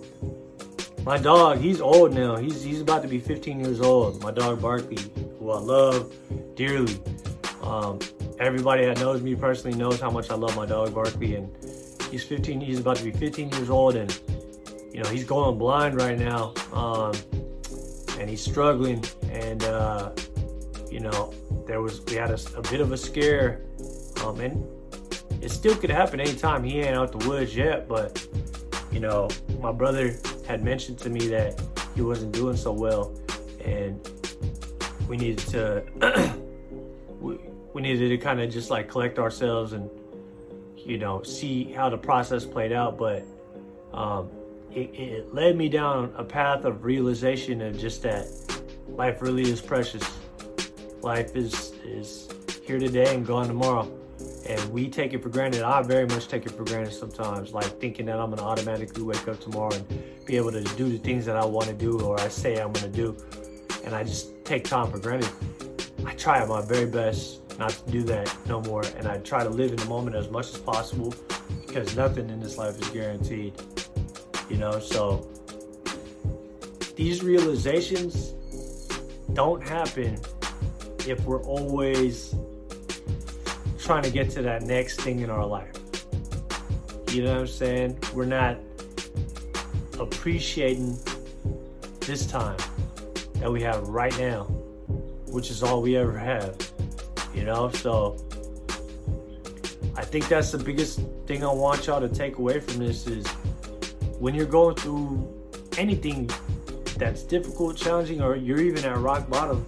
my 1.05 1.19
dog, 1.19 1.59
he's 1.59 1.81
old 1.81 2.15
now. 2.15 2.37
He's 2.37 2.63
he's 2.63 2.81
about 2.81 3.03
to 3.03 3.09
be 3.09 3.19
15 3.19 3.59
years 3.59 3.81
old. 3.81 4.23
My 4.23 4.31
dog 4.31 4.63
Barkley, 4.63 4.99
who 5.47 5.53
I 5.53 5.59
love 5.59 6.13
dearly. 6.57 7.01
Um, 7.63 8.01
everybody 8.41 8.85
that 8.85 8.99
knows 8.99 9.23
me 9.23 9.35
personally 9.37 9.77
knows 9.77 10.01
how 10.01 10.11
much 10.11 10.31
I 10.31 10.35
love 10.35 10.57
my 10.57 10.67
dog 10.67 10.93
Barkley, 10.95 11.37
and 11.37 11.51
he's 12.11 12.25
15. 12.25 12.61
He's 12.61 12.81
about 12.81 12.97
to 12.97 13.05
be 13.05 13.13
15 13.13 13.51
years 13.51 13.71
old, 13.71 13.95
and 13.95 14.11
you 14.93 15.03
know 15.03 15.09
he's 15.09 15.25
going 15.25 15.57
blind 15.59 16.01
right 16.01 16.19
now, 16.19 16.53
um, 16.73 17.15
and 18.19 18.29
he's 18.29 18.43
struggling. 18.43 19.05
And 19.31 19.63
uh, 19.65 20.13
you 20.91 21.01
know 21.01 21.33
there 21.67 21.81
was 21.81 22.01
we 22.07 22.15
had 22.15 22.31
a, 22.31 22.39
a 22.57 22.63
bit 22.63 22.81
of 22.81 22.91
a 22.91 22.97
scare, 22.97 23.63
um, 24.25 24.41
and 24.41 24.65
it 25.43 25.51
still 25.51 25.77
could 25.77 25.91
happen 25.91 26.19
anytime. 26.19 26.65
He 26.65 26.81
ain't 26.81 26.97
out 26.97 27.17
the 27.17 27.29
woods 27.29 27.55
yet, 27.55 27.87
but 27.87 28.27
you 28.91 28.99
know 28.99 29.29
my 29.61 29.73
brother 29.73 30.17
had 30.49 30.65
mentioned 30.65 30.99
to 30.99 31.11
me 31.11 31.29
that 31.29 31.61
he 31.95 32.03
wasn't 32.03 32.33
doing 32.33 32.57
so 32.57 32.73
well, 32.73 33.17
and 33.65 34.01
we 35.09 35.17
needed 35.17 35.39
to 35.49 35.85
we, 37.21 37.39
we 37.73 37.83
needed 37.83 38.09
to 38.09 38.19
kind 38.19 38.41
of 38.41 38.51
just 38.51 38.71
like 38.71 38.89
collect 38.89 39.19
ourselves 39.19 39.73
and 39.73 39.91
you 40.77 40.99
know 40.99 41.23
see 41.23 41.65
how 41.73 41.89
the 41.89 41.99
process 41.99 42.45
played 42.45 42.73
out. 42.73 42.99
But 42.99 43.25
um, 43.93 44.31
it, 44.71 44.95
it 44.95 45.35
led 45.35 45.57
me 45.57 45.69
down 45.69 46.13
a 46.17 46.25
path 46.25 46.65
of 46.65 46.85
realization 46.85 47.61
of 47.63 47.79
just 47.79 48.03
that 48.03 48.27
life 48.89 49.23
really 49.23 49.43
is 49.43 49.61
precious. 49.61 50.03
Life 51.03 51.37
is 51.37 51.73
is 51.85 52.29
here 52.65 52.79
today 52.79 53.15
and 53.15 53.25
gone 53.25 53.47
tomorrow 53.47 53.91
and 54.49 54.73
we 54.73 54.89
take 54.89 55.13
it 55.13 55.23
for 55.23 55.29
granted. 55.29 55.63
I 55.63 55.83
very 55.83 56.07
much 56.07 56.29
take 56.29 56.47
it 56.47 56.53
for 56.53 56.65
granted 56.65 56.93
sometimes, 56.93 57.53
like 57.53 57.79
thinking 57.81 58.07
that 58.07 58.19
I'm 58.19 58.31
gonna 58.31 58.43
automatically 58.43 59.03
wake 59.03 59.27
up 59.29 59.41
tomorrow 59.41 59.75
and 59.75 60.25
be 60.25 60.37
able 60.37 60.53
to 60.53 60.63
do 60.63 60.89
the 60.89 60.99
things 60.99 61.27
that 61.27 61.37
I 61.37 61.45
want 61.45 61.67
to 61.67 61.75
do 61.75 62.01
or 62.01 62.19
I 62.21 62.29
say 62.29 62.61
I'm 62.61 62.73
gonna 62.73 62.89
do, 62.89 63.17
and 63.87 63.95
I 63.95 64.03
just 64.03 64.45
take 64.45 64.65
time 64.65 64.91
for 64.91 64.99
granted. 64.99 65.31
I 66.05 66.13
try 66.15 66.45
my 66.45 66.61
very 66.61 66.87
best 66.87 67.41
not 67.59 67.71
to 67.71 67.91
do 67.91 68.03
that 68.03 68.37
no 68.47 68.61
more, 68.61 68.83
and 68.99 69.07
I 69.07 69.19
try 69.19 69.43
to 69.43 69.49
live 69.49 69.71
in 69.71 69.77
the 69.77 69.87
moment 69.87 70.17
as 70.17 70.29
much 70.29 70.49
as 70.49 70.59
possible 70.59 71.15
because 71.67 71.97
nothing 71.97 72.29
in 72.29 72.41
this 72.41 72.59
life 72.59 72.79
is 72.81 72.89
guaranteed, 72.91 73.55
you 74.51 74.59
know. 74.59 74.79
So 74.81 75.27
these 76.97 77.23
realizations 77.23 78.35
don't 79.33 79.67
happen 79.67 80.19
if 81.07 81.25
we're 81.25 81.43
always 81.45 82.35
trying 83.79 84.03
to 84.03 84.11
get 84.11 84.31
to 84.31 84.43
that 84.43 84.63
next 84.63 85.01
thing 85.01 85.21
in 85.21 85.31
our 85.31 85.47
life. 85.47 85.73
You 87.13 87.23
know 87.23 87.33
what 87.35 87.41
I'm 87.43 87.47
saying? 87.47 87.99
We're 88.13 88.27
not 88.27 88.59
appreciating 89.99 90.99
this 92.01 92.27
time 92.27 92.59
that 93.41 93.51
we 93.51 93.63
have 93.63 93.89
right 93.89 94.17
now, 94.19 94.45
which 95.29 95.51
is 95.51 95.63
all 95.63 95.83
we 95.83 95.97
ever 95.97 96.19
have. 96.19 96.57
You 97.35 97.45
know, 97.45 97.71
so 97.71 98.17
I 99.97 100.05
think 100.05 100.29
that's 100.29 100.53
the 100.53 100.59
biggest 100.59 101.01
thing 101.27 101.45
I 101.45 101.53
want 101.53 101.87
y'all 101.87 102.01
to 102.01 102.09
take 102.09 102.39
away 102.39 102.61
from 102.61 102.79
this 102.79 103.07
is 103.07 103.27
when 104.19 104.35
you're 104.35 104.47
going 104.47 104.77
through 104.77 105.33
anything 105.79 106.31
that's 106.97 107.23
difficult, 107.23 107.77
challenging, 107.77 108.23
or 108.23 108.37
you're 108.37 108.61
even 108.61 108.85
at 108.85 108.97
rock 108.99 109.29
bottom, 109.29 109.67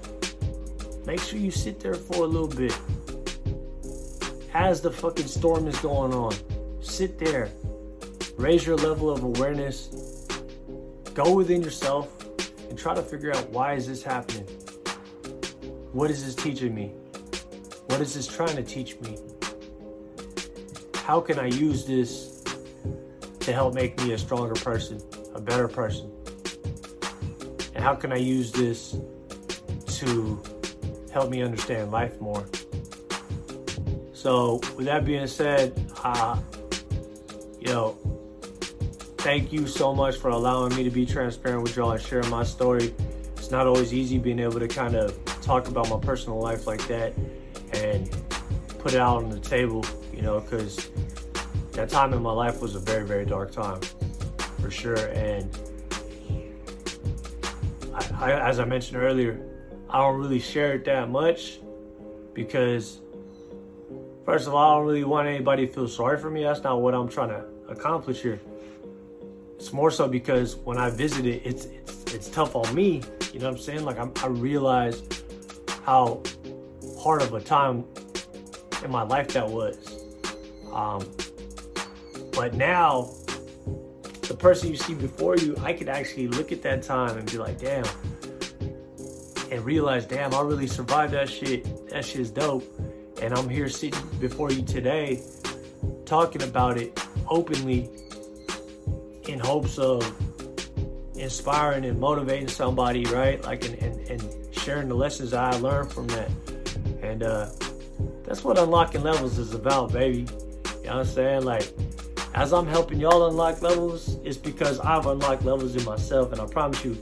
make 1.06 1.20
sure 1.20 1.38
you 1.38 1.50
sit 1.50 1.80
there 1.80 1.94
for 1.94 2.24
a 2.24 2.26
little 2.26 2.48
bit 2.48 2.76
as 4.54 4.80
the 4.80 4.90
fucking 4.90 5.26
storm 5.26 5.66
is 5.66 5.78
going 5.80 6.12
on. 6.12 6.34
Sit 6.80 7.18
there, 7.18 7.50
raise 8.36 8.66
your 8.66 8.76
level 8.76 9.10
of 9.10 9.22
awareness, 9.22 9.88
go 11.14 11.34
within 11.34 11.62
yourself, 11.62 12.17
and 12.68 12.78
try 12.78 12.94
to 12.94 13.02
figure 13.02 13.34
out 13.34 13.48
why 13.50 13.74
is 13.74 13.86
this 13.86 14.02
happening? 14.02 14.44
What 15.92 16.10
is 16.10 16.24
this 16.24 16.34
teaching 16.34 16.74
me? 16.74 16.92
What 17.86 18.00
is 18.00 18.14
this 18.14 18.26
trying 18.26 18.56
to 18.56 18.62
teach 18.62 19.00
me? 19.00 19.18
How 20.94 21.20
can 21.20 21.38
I 21.38 21.46
use 21.46 21.86
this 21.86 22.44
to 23.40 23.52
help 23.52 23.74
make 23.74 23.98
me 24.02 24.12
a 24.12 24.18
stronger 24.18 24.54
person, 24.54 25.00
a 25.34 25.40
better 25.40 25.68
person? 25.68 26.12
And 27.74 27.82
how 27.82 27.94
can 27.94 28.12
I 28.12 28.16
use 28.16 28.52
this 28.52 28.96
to 29.86 30.42
help 31.12 31.30
me 31.30 31.42
understand 31.42 31.90
life 31.90 32.20
more? 32.20 32.46
So, 34.12 34.60
with 34.76 34.84
that 34.84 35.04
being 35.04 35.26
said, 35.26 35.90
uh, 36.02 36.38
you 37.60 37.68
know, 37.68 37.96
thank 39.18 39.52
you 39.52 39.66
so 39.66 39.94
much 39.94 40.16
for 40.16 40.28
allowing 40.28 40.74
me 40.74 40.84
to 40.84 40.90
be 40.90 41.04
transparent 41.04 41.62
with 41.62 41.76
y'all 41.76 41.90
and 41.90 42.00
share 42.00 42.22
my 42.24 42.44
story. 42.44 42.94
It's 43.36 43.50
not 43.50 43.66
always 43.66 43.92
easy 43.92 44.18
being 44.18 44.38
able 44.38 44.60
to 44.60 44.68
kind 44.68 44.94
of 44.94 45.18
talk 45.42 45.68
about 45.68 45.88
my 45.90 45.98
personal 45.98 46.38
life 46.38 46.66
like 46.66 46.86
that 46.88 47.14
and 47.72 48.10
put 48.78 48.94
it 48.94 49.00
out 49.00 49.22
on 49.22 49.30
the 49.30 49.40
table, 49.40 49.84
you 50.14 50.22
know, 50.22 50.40
because 50.40 50.90
that 51.72 51.88
time 51.88 52.12
in 52.12 52.22
my 52.22 52.32
life 52.32 52.60
was 52.60 52.74
a 52.74 52.80
very, 52.80 53.06
very 53.06 53.24
dark 53.24 53.52
time 53.52 53.80
for 54.60 54.70
sure. 54.70 54.96
And 55.08 55.58
I, 57.94 58.32
I, 58.32 58.48
as 58.48 58.60
I 58.60 58.64
mentioned 58.64 59.02
earlier, 59.02 59.40
I 59.90 59.98
don't 59.98 60.18
really 60.18 60.40
share 60.40 60.74
it 60.74 60.84
that 60.84 61.10
much 61.10 61.58
because 62.34 63.00
First 64.28 64.46
of 64.46 64.52
all, 64.52 64.72
I 64.72 64.76
don't 64.76 64.86
really 64.86 65.04
want 65.04 65.26
anybody 65.26 65.66
to 65.66 65.72
feel 65.72 65.88
sorry 65.88 66.18
for 66.18 66.28
me. 66.28 66.42
That's 66.42 66.62
not 66.62 66.82
what 66.82 66.92
I'm 66.92 67.08
trying 67.08 67.30
to 67.30 67.46
accomplish 67.66 68.20
here. 68.20 68.38
It's 69.68 69.74
more 69.74 69.90
so 69.90 70.08
because 70.08 70.56
when 70.56 70.78
I 70.78 70.88
visit 70.88 71.26
it, 71.26 71.42
it's 71.44 71.66
it's 71.66 72.14
it's 72.14 72.30
tough 72.30 72.56
on 72.56 72.74
me. 72.74 73.02
You 73.34 73.38
know 73.38 73.48
what 73.48 73.56
I'm 73.56 73.58
saying? 73.58 73.84
Like 73.84 73.98
I'm, 73.98 74.10
I 74.22 74.28
realize 74.28 75.02
how 75.84 76.22
hard 76.98 77.20
of 77.20 77.34
a 77.34 77.40
time 77.42 77.84
in 78.82 78.90
my 78.90 79.02
life 79.02 79.28
that 79.34 79.46
was. 79.46 79.76
Um, 80.72 81.06
but 82.32 82.54
now, 82.54 83.10
the 84.22 84.34
person 84.38 84.70
you 84.70 84.76
see 84.78 84.94
before 84.94 85.36
you, 85.36 85.54
I 85.60 85.74
could 85.74 85.90
actually 85.90 86.28
look 86.28 86.50
at 86.50 86.62
that 86.62 86.82
time 86.82 87.18
and 87.18 87.30
be 87.30 87.36
like, 87.36 87.58
damn, 87.58 87.84
and 89.50 89.62
realize, 89.66 90.06
damn, 90.06 90.32
I 90.32 90.40
really 90.40 90.66
survived 90.66 91.12
that 91.12 91.28
shit. 91.28 91.90
That 91.90 92.06
shit's 92.06 92.30
dope 92.30 92.64
and 93.20 93.34
I'm 93.34 93.50
here 93.50 93.68
sitting 93.68 94.02
before 94.18 94.50
you 94.50 94.62
today 94.62 95.22
talking 96.06 96.42
about 96.42 96.78
it 96.78 96.98
openly 97.28 97.90
in 99.28 99.38
hopes 99.38 99.78
of 99.78 100.02
inspiring 101.16 101.84
and 101.84 101.98
motivating 101.98 102.48
somebody, 102.48 103.04
right? 103.06 103.42
Like, 103.42 103.64
and, 103.64 103.74
and, 103.76 104.10
and 104.10 104.54
sharing 104.54 104.88
the 104.88 104.94
lessons 104.94 105.32
I 105.32 105.50
learned 105.56 105.92
from 105.92 106.06
that. 106.08 106.30
And 107.02 107.22
uh, 107.22 107.50
that's 108.24 108.44
what 108.44 108.58
unlocking 108.58 109.02
levels 109.02 109.38
is 109.38 109.54
about, 109.54 109.92
baby. 109.92 110.18
You 110.18 110.24
know 110.24 110.30
what 110.82 110.96
I'm 110.96 111.04
saying? 111.06 111.42
Like, 111.44 111.72
as 112.34 112.52
I'm 112.52 112.66
helping 112.66 113.00
y'all 113.00 113.26
unlock 113.28 113.62
levels, 113.62 114.16
it's 114.24 114.36
because 114.36 114.80
I've 114.80 115.06
unlocked 115.06 115.44
levels 115.44 115.74
in 115.76 115.84
myself. 115.84 116.32
And 116.32 116.40
I 116.40 116.46
promise 116.46 116.84
you, 116.84 116.96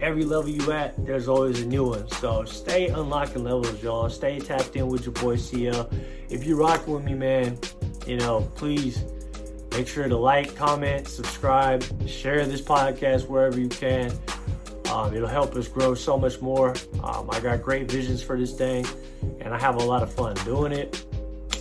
every 0.00 0.24
level 0.24 0.50
you 0.50 0.70
at, 0.72 1.04
there's 1.04 1.28
always 1.28 1.60
a 1.60 1.66
new 1.66 1.84
one. 1.84 2.08
So 2.08 2.44
stay 2.44 2.88
unlocking 2.88 3.44
levels, 3.44 3.82
y'all. 3.82 4.08
Stay 4.08 4.38
tapped 4.38 4.76
in 4.76 4.88
with 4.88 5.04
your 5.04 5.12
boy 5.14 5.36
CL. 5.36 5.90
If 6.28 6.46
you 6.46 6.56
rock 6.56 6.86
with 6.86 7.04
me, 7.04 7.14
man, 7.14 7.58
you 8.06 8.16
know, 8.16 8.42
please 8.54 9.04
make 9.70 9.88
sure 9.88 10.08
to 10.08 10.16
like, 10.16 10.56
comment, 10.56 11.08
subscribe, 11.08 11.84
share 12.08 12.44
this 12.46 12.60
podcast 12.60 13.28
wherever 13.28 13.58
you 13.58 13.68
can. 13.68 14.12
Um, 14.92 15.14
it'll 15.14 15.28
help 15.28 15.54
us 15.54 15.68
grow 15.68 15.94
so 15.94 16.18
much 16.18 16.40
more. 16.40 16.74
Um, 17.02 17.30
I 17.30 17.40
got 17.40 17.62
great 17.62 17.90
visions 17.90 18.22
for 18.22 18.36
this 18.36 18.52
thing, 18.54 18.84
and 19.40 19.54
I 19.54 19.58
have 19.58 19.76
a 19.76 19.84
lot 19.84 20.02
of 20.02 20.12
fun 20.12 20.34
doing 20.44 20.72
it. 20.72 21.04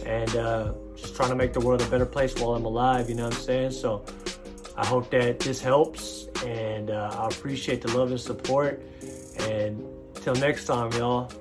And 0.05 0.35
uh, 0.35 0.73
just 0.95 1.15
trying 1.15 1.29
to 1.29 1.35
make 1.35 1.53
the 1.53 1.59
world 1.59 1.81
a 1.81 1.89
better 1.89 2.05
place 2.05 2.33
while 2.39 2.55
I'm 2.55 2.65
alive, 2.65 3.09
you 3.09 3.15
know 3.15 3.25
what 3.25 3.35
I'm 3.35 3.41
saying? 3.41 3.71
So 3.71 4.03
I 4.75 4.85
hope 4.85 5.11
that 5.11 5.39
this 5.39 5.61
helps, 5.61 6.27
and 6.45 6.89
uh, 6.89 7.15
I 7.19 7.27
appreciate 7.27 7.81
the 7.81 7.95
love 7.95 8.09
and 8.09 8.19
support. 8.19 8.81
And 9.41 9.85
till 10.15 10.35
next 10.35 10.65
time, 10.65 10.91
y'all, 10.93 11.31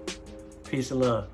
peace 0.69 0.91
and 0.91 1.01
love. 1.01 1.29